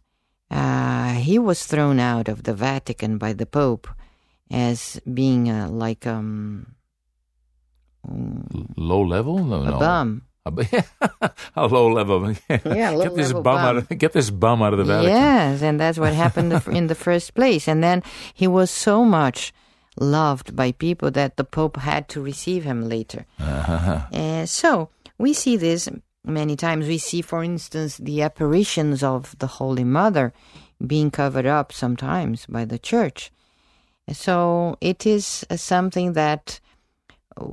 uh, 0.59 1.13
he 1.27 1.37
was 1.37 1.59
thrown 1.71 1.99
out 1.99 2.27
of 2.33 2.37
the 2.43 2.53
Vatican 2.55 3.17
by 3.19 3.33
the 3.33 3.45
Pope 3.45 3.87
as 4.49 4.99
being 5.19 5.43
uh, 5.49 5.67
like 5.85 6.07
um, 6.07 6.65
low 8.05 9.01
level, 9.01 9.43
no, 9.43 9.61
a 9.61 9.71
no, 9.71 9.79
bum. 9.79 10.23
A, 11.55 11.67
low 11.67 11.91
level. 11.91 12.33
Yeah, 12.49 12.91
low 12.91 13.03
get 13.03 13.15
this 13.15 13.27
level 13.27 13.41
bum, 13.43 13.57
out 13.57 13.75
bum. 13.75 13.87
of 13.91 13.97
get 13.97 14.13
this 14.13 14.29
bum 14.29 14.61
out 14.61 14.73
of 14.73 14.79
the 14.79 14.85
Vatican. 14.85 15.15
Yes, 15.15 15.61
and 15.61 15.79
that's 15.79 15.99
what 15.99 16.13
happened 16.13 16.53
in 16.67 16.87
the 16.87 16.95
first 16.95 17.33
place. 17.35 17.67
And 17.67 17.83
then 17.83 18.03
he 18.33 18.47
was 18.47 18.71
so 18.71 19.05
much 19.05 19.53
loved 19.99 20.55
by 20.55 20.71
people 20.71 21.11
that 21.11 21.37
the 21.37 21.43
Pope 21.43 21.77
had 21.77 22.07
to 22.09 22.21
receive 22.21 22.63
him 22.63 22.87
later. 22.87 23.25
Uh, 23.39 24.45
so 24.45 24.89
we 25.17 25.33
see 25.33 25.57
this 25.57 25.89
many 26.23 26.55
times. 26.55 26.87
We 26.87 26.97
see, 26.97 27.21
for 27.21 27.43
instance, 27.43 27.97
the 27.97 28.21
apparitions 28.21 29.03
of 29.03 29.37
the 29.39 29.47
Holy 29.47 29.83
Mother 29.83 30.33
being 30.85 31.11
covered 31.11 31.45
up 31.45 31.73
sometimes 31.73 32.45
by 32.45 32.65
the 32.65 32.79
Church. 32.79 33.31
So 34.11 34.77
it 34.81 35.05
is 35.05 35.45
something 35.55 36.13
that 36.13 36.59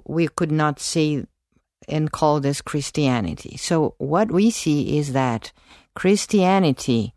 we 0.05 0.29
could 0.29 0.53
not 0.53 0.81
see 0.81 1.27
and 1.89 2.11
call 2.11 2.41
this 2.41 2.61
Christianity. 2.61 3.57
So 3.57 3.95
what 3.99 4.31
we 4.31 4.51
see 4.51 4.99
is 4.99 5.12
that 5.12 5.53
Christianity, 5.95 7.15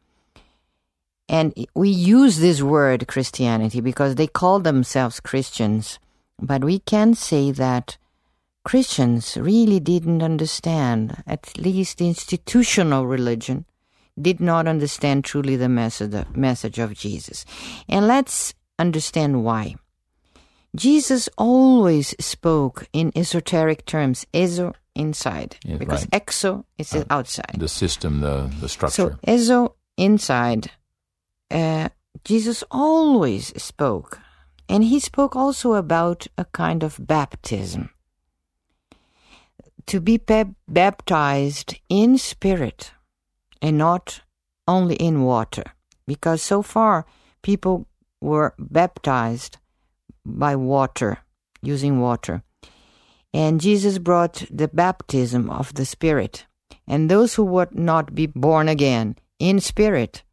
and 1.27 1.53
we 1.75 1.89
use 1.89 2.39
this 2.39 2.61
word 2.61 3.07
Christianity 3.07 3.81
because 3.81 4.15
they 4.15 4.27
call 4.27 4.59
themselves 4.59 5.19
Christians, 5.19 5.99
but 6.39 6.63
we 6.63 6.79
can 6.79 7.13
say 7.13 7.51
that 7.51 7.97
Christians 8.63 9.37
really 9.37 9.79
didn't 9.79 10.21
understand, 10.21 11.23
at 11.25 11.57
least 11.57 12.01
institutional 12.01 13.07
religion, 13.07 13.65
did 14.21 14.39
not 14.39 14.67
understand 14.67 15.23
truly 15.23 15.55
the 15.55 15.69
message, 15.69 16.25
message 16.35 16.77
of 16.77 16.93
Jesus. 16.93 17.45
And 17.87 18.05
let's 18.05 18.53
understand 18.77 19.43
why. 19.43 19.75
Jesus 20.75 21.29
always 21.37 22.15
spoke 22.19 22.87
in 22.93 23.11
esoteric 23.15 23.85
terms, 23.85 24.25
eso 24.33 24.73
inside, 24.95 25.57
Yeah, 25.63 25.77
because 25.77 26.05
right. 26.11 26.25
exo 26.25 26.65
is 26.77 26.95
outside. 27.09 27.55
The 27.57 27.67
system, 27.67 28.21
the 28.21 28.51
the 28.61 28.69
structure. 28.69 29.11
So 29.11 29.17
eso 29.23 29.75
inside, 29.97 30.71
uh, 31.49 31.89
Jesus 32.23 32.63
always 32.69 33.51
spoke, 33.61 34.19
and 34.67 34.83
he 34.83 34.99
spoke 34.99 35.35
also 35.35 35.73
about 35.73 36.27
a 36.37 36.45
kind 36.45 36.83
of 36.83 36.97
baptism. 36.99 37.89
To 39.87 39.99
be 39.99 40.17
bap- 40.17 40.55
baptized 40.67 41.79
in 41.89 42.17
spirit 42.19 42.91
and 43.59 43.77
not 43.77 44.21
only 44.67 44.95
in 44.95 45.23
water, 45.23 45.63
because 46.05 46.43
so 46.43 46.61
far 46.61 47.05
people 47.41 47.87
were 48.21 48.53
baptized 48.59 49.57
by 50.25 50.55
water, 50.55 51.19
using 51.61 51.99
water. 51.99 52.43
And 53.33 53.61
Jesus 53.61 53.97
brought 53.97 54.45
the 54.49 54.67
baptism 54.67 55.49
of 55.49 55.73
the 55.73 55.85
Spirit. 55.85 56.45
And 56.87 57.09
those 57.09 57.35
who 57.35 57.43
would 57.43 57.75
not 57.75 58.15
be 58.15 58.25
born 58.25 58.67
again 58.67 59.15
in 59.37 59.59
spirit, 59.59 60.23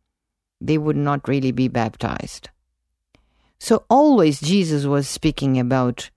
they 0.60 0.78
would 0.78 0.96
not 0.96 1.28
really 1.28 1.52
be 1.52 1.68
baptized. 1.68 2.48
So 3.58 3.84
always 3.88 4.40
Jesus 4.40 4.84
was 4.84 5.08
speaking 5.08 5.58
about 5.58 6.10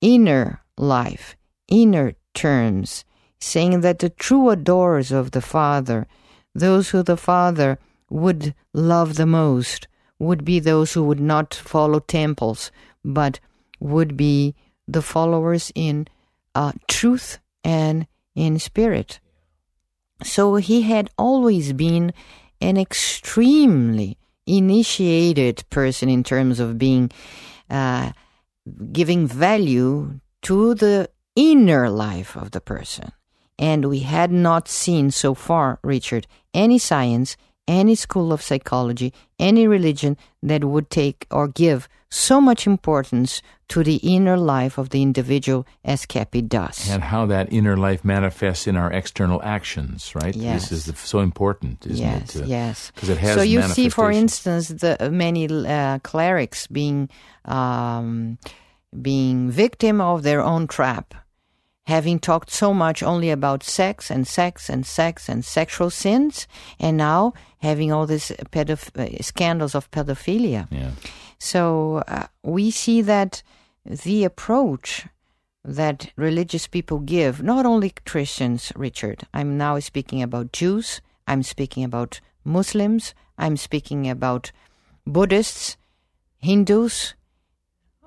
inner 0.00 0.62
life, 0.76 1.36
inner 1.68 2.14
terms, 2.34 3.04
saying 3.38 3.80
that 3.80 3.98
the 3.98 4.10
true 4.10 4.50
adorers 4.50 5.12
of 5.12 5.30
the 5.30 5.40
Father, 5.40 6.06
those 6.54 6.90
who 6.90 7.02
the 7.02 7.16
Father 7.16 7.78
would 8.10 8.54
love 8.72 9.16
the 9.16 9.26
most, 9.26 9.88
would 10.18 10.44
be 10.44 10.60
those 10.60 10.92
who 10.92 11.02
would 11.02 11.20
not 11.20 11.54
follow 11.54 11.98
temples, 11.98 12.70
but 13.04 13.40
would 13.80 14.16
be 14.16 14.54
the 14.86 15.02
followers 15.02 15.72
in 15.74 16.06
uh, 16.54 16.72
truth 16.88 17.38
and 17.64 18.06
in 18.34 18.58
spirit. 18.58 19.20
So 20.22 20.56
he 20.56 20.82
had 20.82 21.10
always 21.18 21.72
been 21.72 22.12
an 22.60 22.76
extremely 22.76 24.18
initiated 24.46 25.64
person 25.70 26.08
in 26.08 26.22
terms 26.22 26.60
of 26.60 26.78
being 26.78 27.10
uh, 27.70 28.12
giving 28.92 29.26
value 29.26 30.20
to 30.42 30.74
the 30.74 31.08
inner 31.34 31.88
life 31.90 32.36
of 32.36 32.50
the 32.50 32.60
person. 32.60 33.12
And 33.58 33.88
we 33.88 34.00
had 34.00 34.30
not 34.30 34.68
seen 34.68 35.10
so 35.10 35.34
far, 35.34 35.78
Richard, 35.82 36.26
any 36.52 36.78
science, 36.78 37.36
any 37.68 37.94
school 37.94 38.32
of 38.32 38.42
psychology, 38.42 39.12
any 39.38 39.66
religion 39.66 40.16
that 40.42 40.64
would 40.64 40.90
take 40.90 41.26
or 41.30 41.48
give 41.48 41.88
so 42.12 42.42
much 42.42 42.66
importance 42.66 43.40
to 43.68 43.82
the 43.82 43.96
inner 43.96 44.36
life 44.36 44.76
of 44.76 44.90
the 44.90 45.00
individual 45.00 45.66
as 45.82 46.04
Keppe 46.04 46.46
does. 46.46 46.90
and 46.90 47.02
how 47.02 47.24
that 47.24 47.50
inner 47.50 47.74
life 47.74 48.04
manifests 48.04 48.66
in 48.66 48.76
our 48.76 48.92
external 48.92 49.42
actions, 49.42 50.14
right? 50.14 50.36
Yes. 50.36 50.68
This 50.68 50.72
is 50.72 50.84
the, 50.84 50.94
so 50.94 51.20
important, 51.20 51.86
isn't 51.86 51.96
yes, 51.96 52.36
it? 52.36 52.46
yes. 52.46 52.92
Because 52.94 53.08
it 53.08 53.16
has 53.16 53.34
so 53.34 53.40
you 53.40 53.62
see, 53.62 53.88
for 53.88 54.10
instance, 54.10 54.68
the 54.68 55.02
uh, 55.02 55.08
many 55.08 55.48
uh, 55.48 56.00
clerics 56.00 56.66
being 56.66 57.08
um, 57.46 58.36
being 59.00 59.50
victim 59.50 60.02
of 60.02 60.22
their 60.22 60.42
own 60.42 60.66
trap, 60.66 61.14
having 61.86 62.18
talked 62.18 62.50
so 62.50 62.74
much 62.74 63.02
only 63.02 63.30
about 63.30 63.62
sex 63.62 64.10
and 64.10 64.28
sex 64.28 64.68
and 64.68 64.84
sex 64.84 65.30
and 65.30 65.46
sexual 65.46 65.88
sins, 65.88 66.46
and 66.78 66.98
now 66.98 67.32
having 67.62 67.90
all 67.90 68.06
these 68.06 68.32
pedoph- 68.50 68.94
uh, 69.00 69.22
scandals 69.22 69.74
of 69.74 69.90
pedophilia. 69.90 70.68
Yeah. 70.70 70.90
So 71.42 72.04
uh, 72.06 72.28
we 72.44 72.70
see 72.70 73.02
that 73.02 73.42
the 73.84 74.22
approach 74.22 75.08
that 75.64 76.12
religious 76.14 76.68
people 76.68 77.00
give, 77.00 77.42
not 77.42 77.66
only 77.66 77.92
Christians, 78.06 78.70
Richard, 78.76 79.26
I'm 79.34 79.58
now 79.58 79.80
speaking 79.80 80.22
about 80.22 80.52
Jews, 80.52 81.00
I'm 81.26 81.42
speaking 81.42 81.82
about 81.82 82.20
Muslims, 82.44 83.12
I'm 83.38 83.56
speaking 83.56 84.08
about 84.08 84.52
Buddhists, 85.04 85.76
Hindus, 86.38 87.14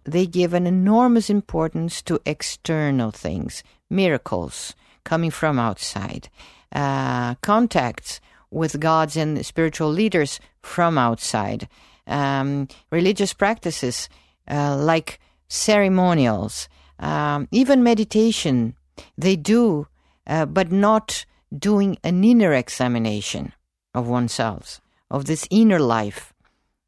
they 0.05 0.25
give 0.25 0.53
an 0.53 0.65
enormous 0.65 1.29
importance 1.29 2.01
to 2.03 2.21
external 2.25 3.11
things, 3.11 3.63
miracles 3.89 4.75
coming 5.03 5.29
from 5.29 5.59
outside, 5.59 6.29
uh, 6.71 7.35
contacts 7.41 8.21
with 8.49 8.79
gods 8.79 9.17
and 9.17 9.45
spiritual 9.45 9.89
leaders 9.89 10.39
from 10.61 10.97
outside, 10.97 11.67
um, 12.07 12.67
religious 12.91 13.33
practices 13.33 14.09
uh, 14.49 14.75
like 14.77 15.19
ceremonials, 15.47 16.69
um, 16.99 17.47
even 17.51 17.83
meditation. 17.83 18.75
They 19.17 19.35
do, 19.35 19.87
uh, 20.27 20.45
but 20.45 20.71
not 20.71 21.25
doing 21.57 21.97
an 22.03 22.23
inner 22.23 22.53
examination 22.53 23.53
of 23.93 24.07
oneself, 24.07 24.81
of 25.09 25.25
this 25.25 25.47
inner 25.49 25.79
life. 25.79 26.33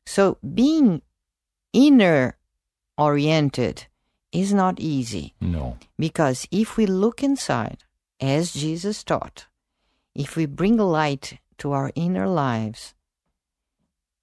So 0.06 0.38
being 0.54 1.02
inner 1.74 2.38
oriented 2.98 3.88
is 4.32 4.54
not 4.54 4.80
easy. 4.80 5.36
No. 5.40 5.78
Because 5.98 6.48
if 6.52 6.78
we 6.78 6.86
look 6.86 7.24
inside, 7.24 7.84
as 8.20 8.54
Jesus 8.54 9.04
taught, 9.04 9.48
if 10.16 10.36
we 10.36 10.46
bring 10.46 10.78
light 10.78 11.40
to 11.60 11.72
our 11.72 11.92
inner 11.96 12.28
lives, 12.28 12.94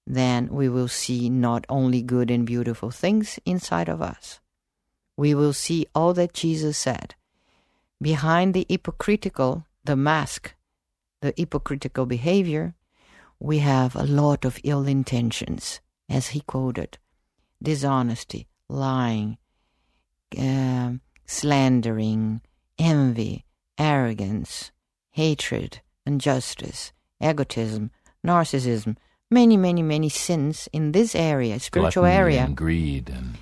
then 0.07 0.47
we 0.49 0.69
will 0.69 0.87
see 0.87 1.29
not 1.29 1.65
only 1.69 2.01
good 2.01 2.29
and 2.29 2.45
beautiful 2.45 2.91
things 2.91 3.39
inside 3.45 3.89
of 3.89 4.01
us, 4.01 4.39
we 5.17 5.33
will 5.33 5.53
see 5.53 5.87
all 5.95 6.13
that 6.13 6.33
Jesus 6.33 6.77
said. 6.77 7.15
Behind 8.01 8.53
the 8.53 8.65
hypocritical, 8.69 9.65
the 9.83 9.95
mask, 9.95 10.53
the 11.21 11.33
hypocritical 11.37 12.05
behavior, 12.05 12.75
we 13.39 13.59
have 13.59 13.95
a 13.95 14.03
lot 14.03 14.45
of 14.45 14.59
ill 14.63 14.85
intentions, 14.87 15.81
as 16.09 16.27
he 16.27 16.41
quoted 16.41 16.97
dishonesty, 17.61 18.47
lying, 18.69 19.37
uh, 20.37 20.91
slandering, 21.25 22.41
envy, 22.77 23.45
arrogance, 23.77 24.71
hatred, 25.11 25.81
injustice, 26.05 26.91
egotism, 27.21 27.89
narcissism, 28.25 28.97
many, 29.31 29.57
many, 29.57 29.81
many 29.81 30.09
sins 30.09 30.67
in 30.71 30.91
this 30.91 31.15
area, 31.15 31.59
spiritual 31.59 32.03
Gluttony 32.03 32.17
area, 32.19 32.43
and 32.45 32.55
greed 32.57 33.09
and 33.09 33.37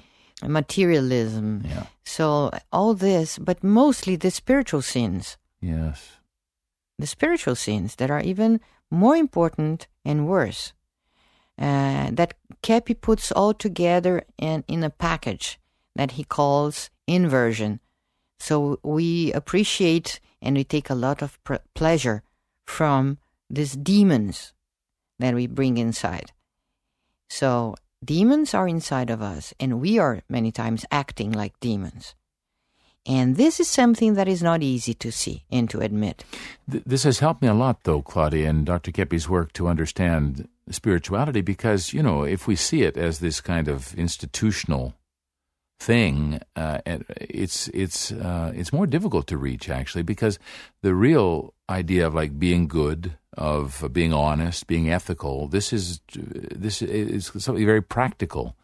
materialism. 0.51 1.63
yeah. 1.65 1.85
So 2.05 2.51
all 2.71 2.93
this, 2.93 3.37
but 3.37 3.63
mostly 3.63 4.15
the 4.15 4.31
spiritual 4.31 4.81
sins, 4.81 5.37
Yes. 5.61 6.17
the 6.99 7.07
spiritual 7.07 7.55
sins 7.55 7.95
that 7.95 8.11
are 8.11 8.21
even 8.21 8.59
more 8.91 9.15
important 9.15 9.87
and 10.05 10.27
worse. 10.27 10.73
Uh, 11.57 12.09
that 12.11 12.33
Keppe 12.63 12.95
puts 12.99 13.31
all 13.31 13.53
together 13.53 14.23
in, 14.37 14.63
in 14.67 14.83
a 14.83 14.89
package 14.89 15.59
that 15.95 16.11
he 16.11 16.23
calls 16.23 16.89
inversion. 17.07 17.79
So 18.39 18.79
we 18.83 19.31
appreciate 19.33 20.19
and 20.41 20.55
we 20.57 20.63
take 20.63 20.89
a 20.89 20.95
lot 20.95 21.21
of 21.21 21.41
pr- 21.43 21.61
pleasure 21.75 22.23
from 22.65 23.17
these 23.49 23.73
demons 23.75 24.52
that 25.23 25.33
we 25.35 25.47
bring 25.47 25.77
inside. 25.77 26.31
So 27.29 27.75
demons 28.03 28.53
are 28.53 28.67
inside 28.67 29.09
of 29.09 29.21
us, 29.21 29.53
and 29.59 29.79
we 29.79 29.97
are 29.97 30.21
many 30.29 30.51
times 30.51 30.85
acting 30.91 31.31
like 31.31 31.59
demons. 31.59 32.15
And 33.05 33.35
this 33.35 33.59
is 33.59 33.69
something 33.69 34.13
that 34.13 34.27
is 34.27 34.41
not 34.41 34.63
easy 34.63 34.93
to 34.93 35.11
see 35.11 35.43
and 35.51 35.69
to 35.69 35.81
admit. 35.81 36.23
Th- 36.71 36.83
this 36.85 37.03
has 37.03 37.19
helped 37.19 37.41
me 37.41 37.49
a 37.49 37.53
lot, 37.53 37.83
though, 37.83 38.01
Claudia, 38.01 38.49
and 38.49 38.65
Dr. 38.65 38.91
Keppe's 38.91 39.27
work 39.27 39.51
to 39.53 39.67
understand 39.67 40.47
spirituality 40.69 41.41
because, 41.41 41.91
you 41.91 42.01
know, 42.01 42.23
if 42.23 42.47
we 42.47 42.55
see 42.55 42.83
it 42.83 42.95
as 42.95 43.19
this 43.19 43.41
kind 43.41 43.67
of 43.67 43.93
institutional 43.95 44.93
thing, 45.79 46.39
uh, 46.55 46.79
it's 47.19 47.67
it's 47.69 48.11
uh, 48.13 48.53
it's 48.55 48.71
more 48.71 48.87
difficult 48.87 49.27
to 49.27 49.37
reach 49.37 49.69
actually 49.69 50.03
because 50.03 50.39
the 50.81 50.95
real 50.95 51.53
idea 51.73 52.07
of 52.07 52.13
like 52.13 52.39
being 52.39 52.67
good, 52.67 53.17
of 53.35 53.89
being 53.91 54.13
honest, 54.13 54.67
being 54.67 54.89
ethical. 54.89 55.47
This 55.47 55.73
is 55.73 56.01
this 56.13 56.81
is 56.81 57.31
something 57.37 57.65
very 57.65 57.81
practical, 57.81 58.55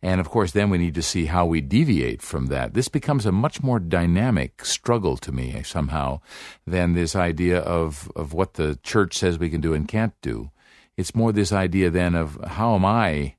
and 0.00 0.20
of 0.20 0.28
course, 0.28 0.52
then 0.52 0.70
we 0.70 0.78
need 0.78 0.94
to 0.94 1.02
see 1.02 1.26
how 1.26 1.44
we 1.46 1.60
deviate 1.60 2.22
from 2.22 2.46
that. 2.46 2.74
This 2.74 2.88
becomes 2.88 3.26
a 3.26 3.32
much 3.32 3.62
more 3.62 3.80
dynamic 3.80 4.64
struggle 4.64 5.16
to 5.18 5.32
me 5.32 5.62
somehow 5.64 6.20
than 6.66 6.94
this 6.94 7.14
idea 7.14 7.58
of 7.58 8.10
of 8.16 8.32
what 8.32 8.54
the 8.54 8.78
church 8.82 9.18
says 9.18 9.38
we 9.38 9.50
can 9.50 9.60
do 9.60 9.74
and 9.74 9.88
can't 9.88 10.14
do. 10.22 10.50
It's 10.96 11.14
more 11.14 11.32
this 11.32 11.52
idea 11.52 11.90
then 11.90 12.14
of 12.14 12.38
how 12.44 12.74
am 12.74 12.84
I 12.84 13.36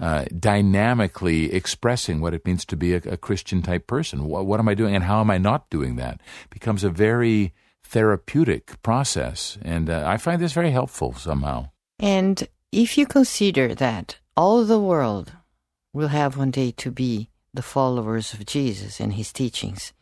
uh, 0.00 0.24
dynamically 0.36 1.52
expressing 1.52 2.20
what 2.20 2.34
it 2.34 2.44
means 2.44 2.64
to 2.64 2.76
be 2.76 2.94
a, 2.94 3.00
a 3.06 3.16
Christian 3.16 3.62
type 3.62 3.86
person. 3.86 4.24
What, 4.24 4.46
what, 4.46 4.58
am 4.58 4.68
I 4.68 4.74
doing 4.74 4.96
and 4.96 5.04
how 5.04 5.20
am 5.20 5.30
I 5.30 5.38
not 5.38 5.70
doing 5.70 5.94
that? 5.96 6.20
Becomes 6.50 6.82
a 6.82 6.90
very 6.90 7.52
therapeutic 7.92 8.82
process. 8.82 9.58
And 9.62 9.88
uh, 9.90 10.04
I 10.06 10.16
find 10.16 10.40
this 10.40 10.54
very 10.54 10.70
helpful 10.70 11.12
somehow. 11.12 11.68
And 11.98 12.48
if 12.72 12.96
you 12.96 13.06
consider 13.06 13.74
that 13.74 14.18
all 14.34 14.64
the 14.64 14.80
world 14.80 15.32
will 15.92 16.08
have 16.08 16.38
one 16.38 16.50
day 16.50 16.70
to 16.72 16.90
be 16.90 17.28
the 17.52 17.62
followers 17.62 18.32
of 18.32 18.46
Jesus 18.46 18.98
and 18.98 19.12
his 19.12 19.30
teachings, 19.32 19.92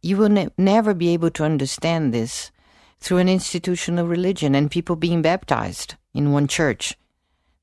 you 0.00 0.16
will 0.16 0.28
ne- 0.28 0.48
never 0.56 0.94
be 0.94 1.12
able 1.12 1.30
to 1.30 1.44
understand 1.44 2.14
this 2.14 2.52
through 3.00 3.18
an 3.18 3.28
institutional 3.28 4.06
religion 4.06 4.54
and 4.54 4.70
people 4.70 4.94
being 4.94 5.20
baptized 5.20 5.96
in 6.14 6.32
one 6.32 6.46
church. 6.46 6.96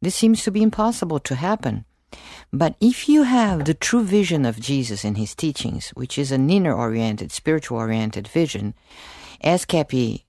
This 0.02 0.16
seems 0.16 0.44
to 0.44 0.52
be 0.52 0.62
impossible 0.62 1.20
to 1.20 1.36
happen. 1.36 1.86
But 2.52 2.76
if 2.82 3.08
you 3.08 3.24
have 3.24 3.66
the 3.66 3.74
true 3.74 4.04
vision 4.04 4.46
of 4.46 4.60
Jesus 4.60 5.06
and 5.06 5.18
his 5.18 5.36
teachings, 5.36 5.90
which 5.90 6.18
is 6.18 6.32
an 6.32 6.50
inner 6.50 6.74
oriented, 6.74 7.32
spiritual 7.32 7.78
oriented 7.78 8.28
vision, 8.28 8.74
as 9.42 9.66
Keppe 9.66 10.26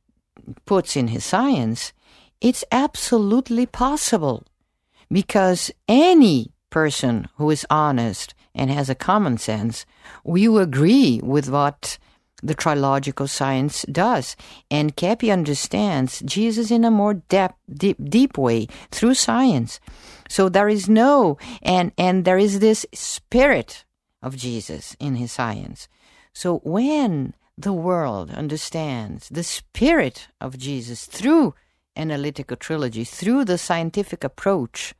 puts 0.65 0.97
in 0.97 1.09
his 1.09 1.25
science, 1.25 1.93
it's 2.41 2.65
absolutely 2.71 3.67
possible 3.67 4.45
because 5.11 5.71
any 5.89 6.53
person 6.71 7.29
who 7.37 7.51
is 7.51 7.67
honest 7.71 8.35
and 8.55 8.71
has 8.71 8.91
a 8.91 8.95
common 8.95 9.39
sense 9.39 9.87
will 10.25 10.59
agree 10.59 11.21
with 11.23 11.49
what 11.49 11.99
the 12.43 12.55
trilogical 12.55 13.27
science 13.27 13.85
does. 13.91 14.37
And 14.71 14.97
Keppe 14.97 15.31
understands 15.31 16.21
Jesus 16.21 16.71
in 16.71 16.85
a 16.85 16.91
more 16.91 17.15
deep, 17.15 17.97
deep 18.03 18.39
way 18.39 18.69
through 18.91 19.15
science. 19.15 19.81
So 20.29 20.49
there 20.49 20.69
is 20.69 20.89
no, 20.89 21.37
and, 21.63 21.93
and 21.99 22.25
there 22.25 22.39
is 22.39 22.61
this 22.61 22.87
spirit 22.93 23.85
of 24.23 24.37
Jesus 24.37 24.97
in 25.01 25.17
his 25.17 25.33
science. 25.33 25.89
So 26.33 26.59
when 26.59 27.35
the 27.59 27.73
world 27.73 28.31
understands 28.31 29.29
the 29.29 29.43
spirit 29.43 30.29
of 30.41 30.57
Jesus 30.57 31.07
through 31.07 31.55
analytical 31.97 32.57
trilogy, 32.57 33.03
through 33.03 33.45
the 33.45 33.59
scientific 33.59 34.23
approach, 34.23 34.95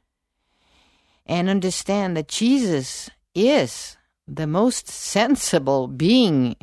and 1.25 1.49
understand 1.49 2.17
that 2.17 2.29
Jesus 2.29 3.11
is 3.35 3.97
the 4.27 4.47
most 4.47 4.89
sensible 4.89 5.87
being 5.87 6.57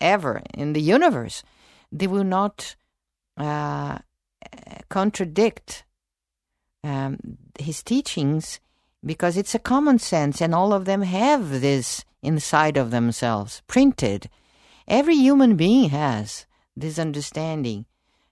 ever 0.00 0.42
in 0.52 0.72
the 0.72 0.82
universe, 0.82 1.42
they 1.90 2.06
will 2.06 2.24
not 2.24 2.76
uh, 3.36 3.98
contradict 4.88 5.84
um, 6.82 7.18
his 7.58 7.82
teachings 7.82 8.60
because 9.04 9.36
it's 9.36 9.54
a 9.54 9.58
common 9.58 9.98
sense, 9.98 10.40
and 10.40 10.54
all 10.54 10.72
of 10.72 10.84
them 10.84 11.02
have 11.02 11.60
this 11.60 12.04
inside 12.22 12.76
of 12.76 12.90
themselves, 12.90 13.62
printed. 13.66 14.28
Every 14.86 15.16
human 15.16 15.56
being 15.56 15.90
has 15.90 16.46
this 16.76 16.98
understanding 16.98 17.86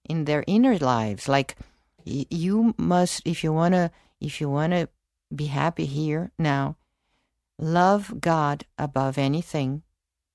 in 0.09 0.25
their 0.25 0.45
inner 0.47 0.79
lives. 0.79 1.29
Like 1.29 1.57
you 2.05 2.75
must, 2.77 3.23
if 3.25 3.43
you 3.45 3.53
wanna, 3.53 3.91
if 4.21 4.41
you 4.41 4.49
wanna 4.49 4.89
be 5.35 5.47
happy 5.47 5.87
here 5.87 6.33
now, 6.39 6.77
love 7.59 8.21
God 8.21 8.67
above 8.79 9.19
anything, 9.19 9.83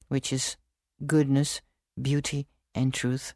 which 0.08 0.34
is 0.34 0.58
goodness, 1.06 1.62
beauty, 2.02 2.48
and 2.74 2.94
truth. 2.94 3.34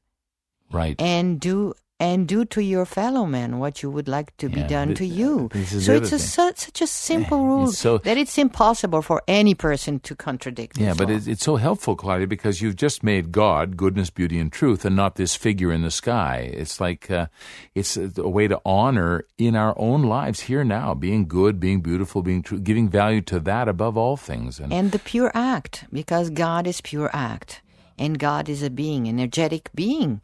Right. 0.71 0.99
And 0.99 1.39
do 1.39 1.73
and 2.01 2.27
do 2.27 2.43
to 2.45 2.63
your 2.63 2.83
fellow 2.83 3.27
man 3.27 3.59
what 3.59 3.83
you 3.83 3.89
would 3.91 4.07
like 4.07 4.35
to 4.37 4.49
be 4.49 4.61
Yeah, 4.61 4.67
done 4.67 4.95
to 4.95 5.05
you. 5.05 5.49
this 5.53 5.85
So 5.85 5.93
it's 5.93 6.11
a, 6.11 6.17
su- 6.17 6.51
such 6.55 6.81
a 6.81 6.87
simple 6.87 7.45
rule 7.51 7.71
so- 7.71 7.99
that 7.99 8.17
it's 8.17 8.39
impossible 8.39 9.03
for 9.03 9.21
any 9.27 9.53
person 9.53 9.99
to 9.99 10.15
contradict. 10.15 10.79
Yeah, 10.79 10.95
but 10.97 11.11
it's, 11.11 11.27
it's 11.27 11.43
so 11.43 11.57
helpful, 11.57 11.95
Claudia, 11.95 12.25
because 12.25 12.59
you've 12.59 12.75
just 12.75 13.03
made 13.03 13.31
God 13.31 13.77
goodness, 13.77 14.09
beauty, 14.09 14.39
and 14.39 14.51
truth, 14.51 14.83
and 14.83 14.95
not 14.95 15.13
this 15.15 15.35
figure 15.35 15.71
in 15.71 15.83
the 15.83 15.91
sky. 15.91 16.49
It's 16.51 16.81
like 16.81 17.11
uh, 17.11 17.27
it's 17.75 17.95
a, 17.97 18.09
a 18.17 18.27
way 18.27 18.47
to 18.47 18.59
honor 18.65 19.23
in 19.37 19.55
our 19.55 19.75
own 19.77 20.01
lives 20.01 20.39
here 20.49 20.63
now, 20.63 20.95
being 20.95 21.27
good, 21.27 21.59
being 21.59 21.81
beautiful, 21.81 22.23
being 22.23 22.41
true, 22.41 22.59
giving 22.59 22.89
value 22.89 23.21
to 23.29 23.39
that 23.41 23.67
above 23.67 23.95
all 23.95 24.17
things. 24.17 24.59
And, 24.59 24.73
and 24.73 24.91
the 24.91 24.97
pure 24.99 25.29
act, 25.35 25.85
because 25.93 26.31
God 26.31 26.65
is 26.65 26.81
pure 26.81 27.11
act, 27.13 27.61
and 27.99 28.17
God 28.17 28.49
is 28.49 28.63
a 28.63 28.71
being, 28.71 29.07
energetic 29.07 29.69
being. 29.75 30.21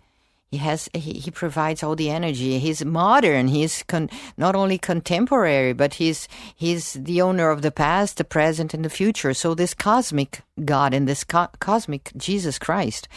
He 0.49 0.57
has 0.57 0.87
he, 0.93 1.13
he 1.13 1.29
provides 1.29 1.83
all 1.83 1.95
the 1.95 2.09
energy. 2.09 2.57
He's 2.59 2.85
modern. 2.85 3.49
He's 3.49 3.83
con- 3.83 4.09
not 4.37 4.55
only 4.55 4.77
contemporary, 4.77 5.73
but 5.73 5.95
he's 5.95 6.27
he's 6.55 6.93
the 6.93 7.21
owner 7.21 7.49
of 7.49 7.61
the 7.61 7.71
past, 7.71 8.17
the 8.17 8.23
present, 8.23 8.73
and 8.73 8.85
the 8.85 8.89
future. 8.89 9.33
So 9.33 9.53
this 9.53 9.73
cosmic 9.73 10.41
God 10.63 10.93
and 10.93 11.07
this 11.07 11.25
co- 11.25 11.49
cosmic 11.59 12.11
Jesus 12.15 12.57
Christ, 12.57 13.09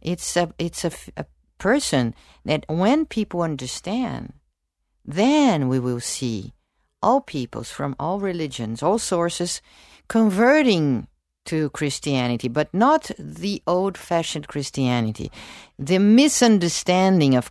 it's 0.00 0.36
a 0.36 0.52
it's 0.58 0.84
a, 0.84 0.90
a 1.16 1.24
person 1.58 2.14
that 2.44 2.64
when 2.68 3.06
people 3.06 3.42
understand, 3.42 4.32
then 5.04 5.68
we 5.68 5.78
will 5.78 6.00
see 6.00 6.52
all 7.00 7.20
peoples 7.20 7.70
from 7.70 7.94
all 8.00 8.18
religions, 8.18 8.82
all 8.82 8.98
sources 8.98 9.62
converting 10.08 11.06
to 11.46 11.70
Christianity, 11.70 12.48
but 12.48 12.72
not 12.72 13.10
the 13.18 13.62
old 13.66 13.98
fashioned 13.98 14.48
Christianity, 14.48 15.30
the 15.78 15.98
misunderstanding 15.98 17.34
of 17.34 17.50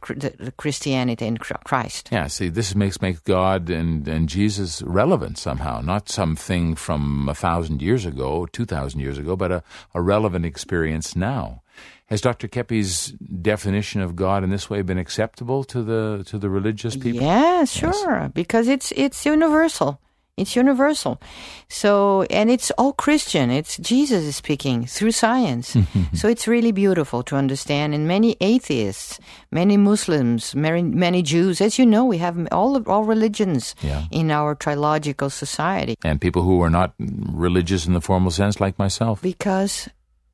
Christianity 0.57 1.25
and 1.25 1.39
Christ. 1.39 2.09
yeah, 2.11 2.27
see, 2.27 2.49
this 2.49 2.75
makes 2.75 3.01
makes 3.01 3.19
God 3.19 3.69
and, 3.69 4.07
and 4.07 4.29
Jesus 4.29 4.81
relevant 4.83 5.37
somehow, 5.37 5.81
not 5.81 6.09
something 6.09 6.75
from 6.75 7.27
a 7.27 7.35
thousand 7.35 7.81
years 7.81 8.05
ago, 8.05 8.45
two 8.45 8.65
thousand 8.65 9.01
years 9.01 9.17
ago, 9.17 9.35
but 9.35 9.51
a, 9.51 9.63
a 9.93 10.01
relevant 10.01 10.45
experience 10.45 11.15
now. 11.15 11.61
Has 12.07 12.19
Dr. 12.19 12.49
Keppe's 12.49 13.11
definition 13.11 14.01
of 14.01 14.17
God 14.17 14.43
in 14.43 14.49
this 14.49 14.69
way 14.69 14.81
been 14.81 14.97
acceptable 14.97 15.63
to 15.63 15.81
the 15.81 16.23
to 16.27 16.37
the 16.37 16.49
religious 16.49 16.95
people? 16.95 17.21
Yeah, 17.21 17.63
sure, 17.63 18.29
because 18.33 18.67
it's 18.67 18.91
it's 18.97 19.25
universal. 19.25 19.99
It's 20.37 20.55
universal. 20.55 21.21
So, 21.69 22.23
and 22.31 22.49
it's 22.49 22.71
all 22.77 22.93
Christian. 22.93 23.51
It's 23.51 23.77
Jesus 23.77 24.23
is 24.23 24.35
speaking 24.37 24.85
through 24.87 25.11
science. 25.11 25.75
so 26.13 26.27
it's 26.27 26.47
really 26.47 26.71
beautiful 26.71 27.21
to 27.23 27.35
understand. 27.35 27.93
And 27.93 28.07
many 28.07 28.37
atheists, 28.41 29.19
many 29.51 29.77
Muslims, 29.77 30.55
many, 30.55 30.81
many 30.83 31.21
Jews, 31.21 31.61
as 31.61 31.77
you 31.77 31.85
know, 31.85 32.05
we 32.05 32.17
have 32.19 32.47
all 32.51 32.75
of, 32.75 32.87
all 32.87 33.03
religions 33.03 33.75
Yeah. 33.83 34.05
in 34.09 34.31
our 34.31 34.55
trilogical 34.55 35.29
society 35.29 35.95
and 36.03 36.19
people 36.19 36.41
who 36.43 36.61
are 36.63 36.71
not 36.71 36.93
religious 36.99 37.85
in 37.85 37.93
the 37.93 38.01
formal 38.01 38.31
sense, 38.31 38.59
like 38.59 38.79
myself. 38.79 39.21
because 39.21 39.89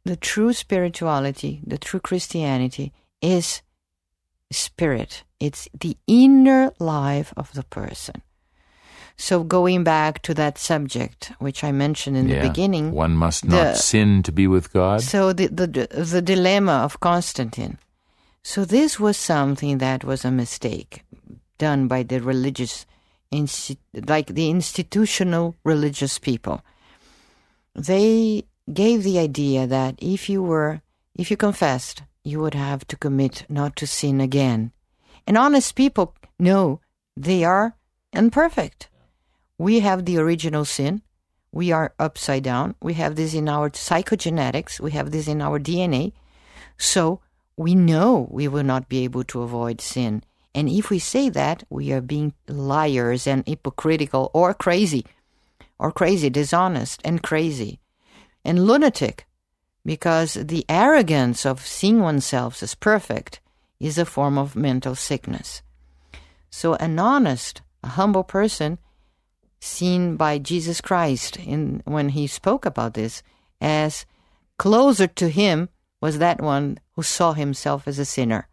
the 0.05 0.15
true 0.15 0.53
spirituality, 0.53 1.59
the 1.67 1.77
true 1.77 1.99
Christianity 1.99 2.93
is 3.21 3.61
spirit. 4.51 5.23
It's 5.39 5.67
the 5.77 5.97
inner 6.07 6.71
life 6.79 7.33
of 7.35 7.51
the 7.53 7.63
person. 7.63 8.21
So 9.19 9.43
going 9.43 9.83
back 9.83 10.21
to 10.23 10.33
that 10.35 10.57
subject, 10.59 11.31
which 11.39 11.63
I 11.63 11.71
mentioned 11.71 12.17
in 12.17 12.29
Yeah. 12.29 12.41
the 12.41 12.49
beginning, 12.49 12.91
one 12.91 13.15
must 13.15 13.43
not 13.45 13.73
the- 13.73 13.73
sin 13.75 14.21
to 14.23 14.31
be 14.31 14.45
with 14.47 14.71
God. 14.73 15.01
so 15.01 15.33
the, 15.33 15.47
the 15.47 15.67
the 16.13 16.21
dilemma 16.21 16.73
of 16.85 16.99
Constantine. 16.99 17.77
So 18.43 18.63
this 18.63 18.99
was 18.99 19.17
something 19.17 19.79
that 19.79 20.03
was 20.03 20.23
a 20.23 20.31
mistake 20.31 21.03
done 21.57 21.87
by 21.87 22.03
the 22.03 22.19
religious, 22.21 22.85
like 24.07 24.27
the 24.35 24.49
institutional 24.49 25.55
religious 25.63 26.19
people. 26.19 26.61
They 27.75 28.43
gave 28.71 29.03
the 29.03 29.19
idea 29.19 29.67
that 29.67 29.95
if 29.99 30.29
you 30.29 30.43
were, 30.43 30.81
if 31.15 31.29
you 31.31 31.37
confessed, 31.37 32.03
you 32.23 32.39
would 32.39 32.53
have 32.53 32.85
to 32.87 32.95
commit 32.97 33.45
not 33.49 33.75
to 33.77 33.87
sin 33.87 34.21
again. 34.21 34.71
And 35.25 35.37
honest 35.37 35.75
people 35.75 36.13
know 36.39 36.79
they 37.17 37.43
are 37.43 37.75
imperfect. 38.13 38.89
We 39.57 39.79
have 39.79 40.05
the 40.05 40.17
original 40.17 40.65
sin. 40.65 41.01
We 41.51 41.71
are 41.71 41.93
upside 41.97 42.43
down. 42.43 42.75
We 42.81 42.93
have 42.95 43.15
this 43.15 43.33
in 43.33 43.49
our 43.49 43.69
psychogenetics. 43.69 44.79
We 44.79 44.91
have 44.91 45.11
this 45.11 45.27
in 45.27 45.41
our 45.41 45.59
DNA. 45.59 46.13
So 46.77 47.21
we 47.55 47.73
know 47.73 48.27
we 48.29 48.47
will 48.47 48.63
not 48.63 48.87
be 48.87 49.03
able 49.03 49.23
to 49.25 49.41
avoid 49.41 49.81
sin. 49.81 50.23
And 50.53 50.69
if 50.69 50.89
we 50.89 50.99
say 50.99 51.29
that, 51.29 51.63
we 51.69 51.91
are 51.91 52.01
being 52.01 52.33
liars 52.47 53.27
and 53.27 53.43
hypocritical 53.47 54.31
or 54.33 54.53
crazy, 54.53 55.05
or 55.79 55.91
crazy, 55.91 56.29
dishonest 56.29 57.01
and 57.03 57.21
crazy, 57.21 57.79
and 58.43 58.65
lunatic, 58.65 59.27
because 59.85 60.33
the 60.33 60.65
arrogance 60.67 61.45
of 61.45 61.65
seeing 61.65 61.99
oneself 61.99 62.61
as 62.63 62.75
perfect 62.75 63.39
is 63.79 63.97
a 63.97 64.05
form 64.05 64.37
of 64.37 64.55
mental 64.55 64.95
sickness. 64.95 65.61
So 66.49 66.73
an 66.75 66.97
honest, 66.97 67.61
a 67.83 67.89
humble 67.89 68.23
person 68.23 68.79
seen 69.67 70.15
by 70.15 70.39
Jesus 70.39 70.81
Christ 70.81 71.37
in 71.37 71.81
when 71.85 72.09
he 72.09 72.27
spoke 72.27 72.65
about 72.65 72.93
this 72.93 73.21
as 73.61 74.05
closer 74.57 75.07
to 75.07 75.29
him 75.29 75.69
was 76.01 76.19
that 76.19 76.41
one 76.41 76.79
who 76.93 77.03
saw 77.03 77.33
himself 77.33 77.87
as 77.87 77.99
a 77.99 78.05
sinner. 78.05 78.47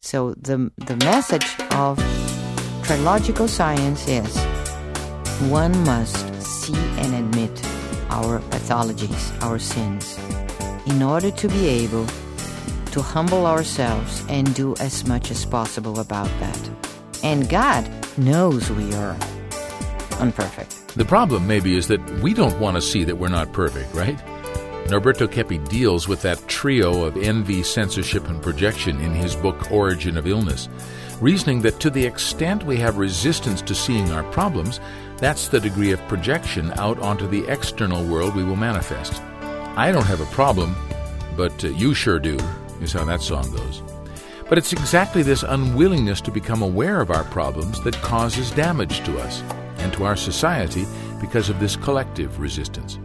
So 0.00 0.34
the 0.34 0.70
the 0.76 0.96
message 0.96 1.46
of 1.72 1.98
trilogical 2.84 3.48
science 3.48 4.06
is 4.08 4.36
one 5.50 5.76
must 5.84 6.42
see 6.42 6.76
and 6.98 7.14
admit 7.14 7.54
our 8.10 8.40
pathologies, 8.50 9.42
our 9.42 9.58
sins, 9.58 10.18
in 10.86 11.02
order 11.02 11.30
to 11.30 11.48
be 11.48 11.66
able 11.66 12.06
to 12.92 13.02
humble 13.02 13.46
ourselves 13.46 14.24
and 14.28 14.54
do 14.54 14.74
as 14.78 15.06
much 15.06 15.30
as 15.30 15.44
possible 15.44 15.98
about 15.98 16.30
that. 16.38 16.70
And 17.22 17.48
God 17.48 17.90
knows 18.16 18.70
we 18.70 18.94
are 18.94 19.16
unperfect. 20.16 20.94
The 20.94 21.04
problem, 21.04 21.46
maybe, 21.46 21.76
is 21.76 21.88
that 21.88 22.00
we 22.20 22.34
don't 22.34 22.58
want 22.60 22.76
to 22.76 22.82
see 22.82 23.04
that 23.04 23.16
we're 23.16 23.28
not 23.28 23.52
perfect, 23.52 23.94
right? 23.94 24.18
Norberto 24.86 25.26
Keppe 25.26 25.66
deals 25.68 26.06
with 26.06 26.20
that 26.22 26.46
trio 26.46 27.04
of 27.04 27.16
envy, 27.16 27.62
censorship, 27.62 28.28
and 28.28 28.42
projection 28.42 29.00
in 29.00 29.12
his 29.12 29.34
book 29.34 29.72
Origin 29.72 30.18
of 30.18 30.26
Illness, 30.26 30.68
reasoning 31.22 31.62
that 31.62 31.80
to 31.80 31.88
the 31.88 32.04
extent 32.04 32.66
we 32.66 32.76
have 32.76 32.98
resistance 32.98 33.62
to 33.62 33.74
seeing 33.74 34.10
our 34.10 34.22
problems, 34.30 34.80
that's 35.16 35.48
the 35.48 35.58
degree 35.58 35.92
of 35.92 36.06
projection 36.06 36.70
out 36.72 36.98
onto 36.98 37.26
the 37.26 37.46
external 37.50 38.04
world 38.04 38.36
we 38.36 38.44
will 38.44 38.56
manifest. 38.56 39.22
I 39.76 39.90
don't 39.90 40.06
have 40.06 40.20
a 40.20 40.26
problem, 40.26 40.76
but 41.34 41.64
uh, 41.64 41.68
you 41.68 41.94
sure 41.94 42.18
do, 42.18 42.38
is 42.82 42.92
how 42.92 43.04
that 43.06 43.22
song 43.22 43.50
goes. 43.52 43.82
But 44.50 44.58
it's 44.58 44.74
exactly 44.74 45.22
this 45.22 45.42
unwillingness 45.42 46.20
to 46.20 46.30
become 46.30 46.60
aware 46.60 47.00
of 47.00 47.10
our 47.10 47.24
problems 47.24 47.80
that 47.84 47.94
causes 48.02 48.50
damage 48.50 49.02
to 49.06 49.18
us 49.18 49.42
and 49.84 49.92
to 49.92 50.04
our 50.04 50.16
society 50.16 50.84
because 51.20 51.48
of 51.48 51.60
this 51.60 51.76
collective 51.76 52.40
resistance. 52.40 52.98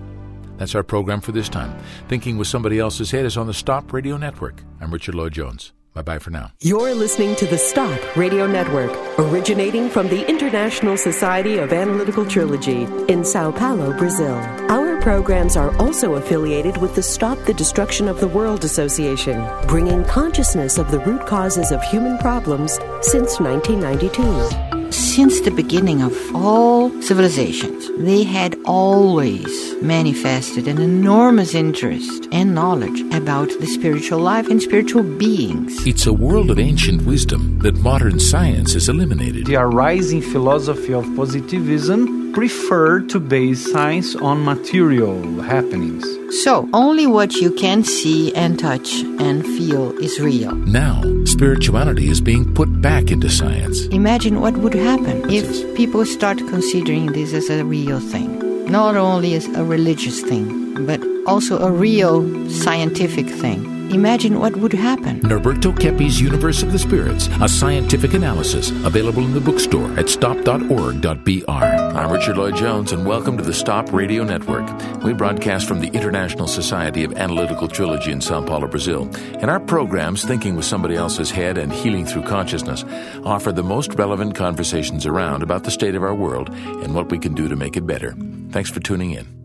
That's 0.57 0.75
our 0.75 0.83
program 0.83 1.21
for 1.21 1.31
this 1.31 1.47
time. 1.47 1.77
Thinking 2.07 2.37
with 2.37 2.47
Somebody 2.47 2.79
Else's 2.79 3.11
Head 3.11 3.25
is 3.25 3.37
on 3.37 3.47
the 3.47 3.53
Stop 3.53 3.93
Radio 3.93 4.17
Network. 4.17 4.63
I'm 4.81 4.91
Richard 4.91 5.15
Lloyd 5.15 5.33
Jones. 5.33 5.73
Bye 5.93 6.01
bye 6.03 6.19
for 6.19 6.29
now. 6.29 6.51
You're 6.61 6.93
listening 6.93 7.35
to 7.37 7.45
the 7.45 7.57
Stop 7.57 7.99
Radio 8.15 8.45
Network, 8.45 8.91
originating 9.19 9.89
from 9.89 10.07
the 10.07 10.27
International 10.29 10.97
Society 10.97 11.57
of 11.57 11.73
Analytical 11.73 12.25
Trilogy 12.25 12.83
in 13.07 13.25
Sao 13.25 13.51
Paulo, 13.51 13.97
Brazil. 13.97 14.35
Our 14.69 15.01
programs 15.01 15.57
are 15.57 15.75
also 15.77 16.15
affiliated 16.15 16.77
with 16.77 16.93
the 16.95 17.03
Stop 17.03 17.37
the 17.45 17.53
Destruction 17.53 18.07
of 18.07 18.19
the 18.19 18.27
World 18.27 18.63
Association, 18.63 19.45
bringing 19.67 20.03
consciousness 20.05 20.77
of 20.77 20.91
the 20.91 20.99
root 20.99 21.25
causes 21.25 21.71
of 21.71 21.81
human 21.83 22.17
problems 22.19 22.73
since 23.01 23.39
1992. 23.39 24.78
Since 24.91 25.41
the 25.41 25.51
beginning 25.51 26.01
of 26.01 26.15
all 26.33 26.89
civilizations, 27.01 27.89
they 27.97 28.23
had 28.23 28.57
always 28.65 29.75
manifested 29.81 30.67
an 30.67 30.79
enormous 30.79 31.53
interest 31.53 32.27
and 32.31 32.55
knowledge 32.55 33.01
about 33.13 33.49
the 33.59 33.67
spiritual 33.67 34.19
life 34.19 34.49
and 34.49 34.61
spiritual 34.61 35.03
beings. 35.03 35.85
It's 35.85 36.07
a 36.07 36.13
world 36.13 36.49
of 36.49 36.59
ancient 36.59 37.03
wisdom 37.03 37.59
that 37.59 37.75
modern 37.77 38.19
science 38.19 38.73
has 38.73 38.89
eliminated. 38.89 39.45
The 39.45 39.57
arising 39.57 40.21
philosophy 40.21 40.93
of 40.93 41.05
positivism 41.15 42.33
preferred 42.33 43.09
to 43.09 43.19
base 43.19 43.71
science 43.71 44.15
on 44.15 44.43
material 44.43 45.41
happenings. 45.41 46.18
So, 46.31 46.69
only 46.73 47.07
what 47.07 47.33
you 47.37 47.51
can 47.51 47.83
see 47.83 48.33
and 48.35 48.59
touch 48.59 49.01
and 49.19 49.43
feel 49.43 49.97
is 49.97 50.19
real. 50.19 50.53
Now, 50.53 51.01
spirituality 51.25 52.09
is 52.09 52.21
being 52.21 52.53
put 52.53 52.81
back 52.81 53.09
into 53.09 53.29
science. 53.29 53.87
Imagine 53.87 54.39
what 54.39 54.55
would 54.57 54.75
happen 54.75 55.27
if 55.29 55.75
people 55.75 56.05
start 56.05 56.37
considering 56.37 57.13
this 57.13 57.33
as 57.33 57.49
a 57.49 57.65
real 57.65 57.99
thing. 57.99 58.65
Not 58.65 58.95
only 58.95 59.33
as 59.33 59.47
a 59.47 59.65
religious 59.65 60.21
thing, 60.21 60.85
but 60.85 61.01
also 61.25 61.57
a 61.57 61.71
real 61.71 62.21
scientific 62.49 63.27
thing. 63.27 63.78
Imagine 63.89 64.39
what 64.39 64.55
would 64.55 64.73
happen. 64.73 65.19
Norberto 65.21 65.75
Keppe's 65.75 66.19
Universe 66.19 66.61
of 66.61 66.71
the 66.71 66.77
Spirits, 66.77 67.27
a 67.41 67.47
scientific 67.49 68.13
analysis, 68.13 68.69
available 68.85 69.23
in 69.23 69.33
the 69.33 69.41
bookstore 69.41 69.91
at 69.97 70.07
stop.org.br. 70.07 71.49
I'm 71.49 72.11
Richard 72.11 72.37
Lloyd 72.37 72.55
Jones, 72.55 72.91
and 72.91 73.07
welcome 73.07 73.35
to 73.37 73.43
the 73.43 73.53
Stop 73.53 73.91
Radio 73.91 74.23
Network. 74.23 74.67
We 75.03 75.13
broadcast 75.13 75.67
from 75.67 75.79
the 75.79 75.87
International 75.87 76.47
Society 76.47 77.03
of 77.03 77.13
Analytical 77.13 77.67
Trilogy 77.67 78.11
in 78.11 78.21
Sao 78.21 78.45
Paulo, 78.45 78.67
Brazil. 78.67 79.09
And 79.39 79.49
our 79.49 79.59
programs, 79.59 80.23
Thinking 80.23 80.55
with 80.55 80.65
Somebody 80.65 80.95
Else's 80.95 81.31
Head 81.31 81.57
and 81.57 81.73
Healing 81.73 82.05
Through 82.05 82.23
Consciousness, 82.23 82.85
offer 83.23 83.51
the 83.51 83.63
most 83.63 83.95
relevant 83.95 84.35
conversations 84.35 85.07
around 85.07 85.41
about 85.41 85.63
the 85.63 85.71
state 85.71 85.95
of 85.95 86.03
our 86.03 86.15
world 86.15 86.49
and 86.49 86.93
what 86.93 87.09
we 87.09 87.17
can 87.17 87.33
do 87.33 87.47
to 87.47 87.55
make 87.55 87.75
it 87.75 87.87
better. 87.87 88.15
Thanks 88.51 88.69
for 88.69 88.81
tuning 88.81 89.11
in. 89.11 89.38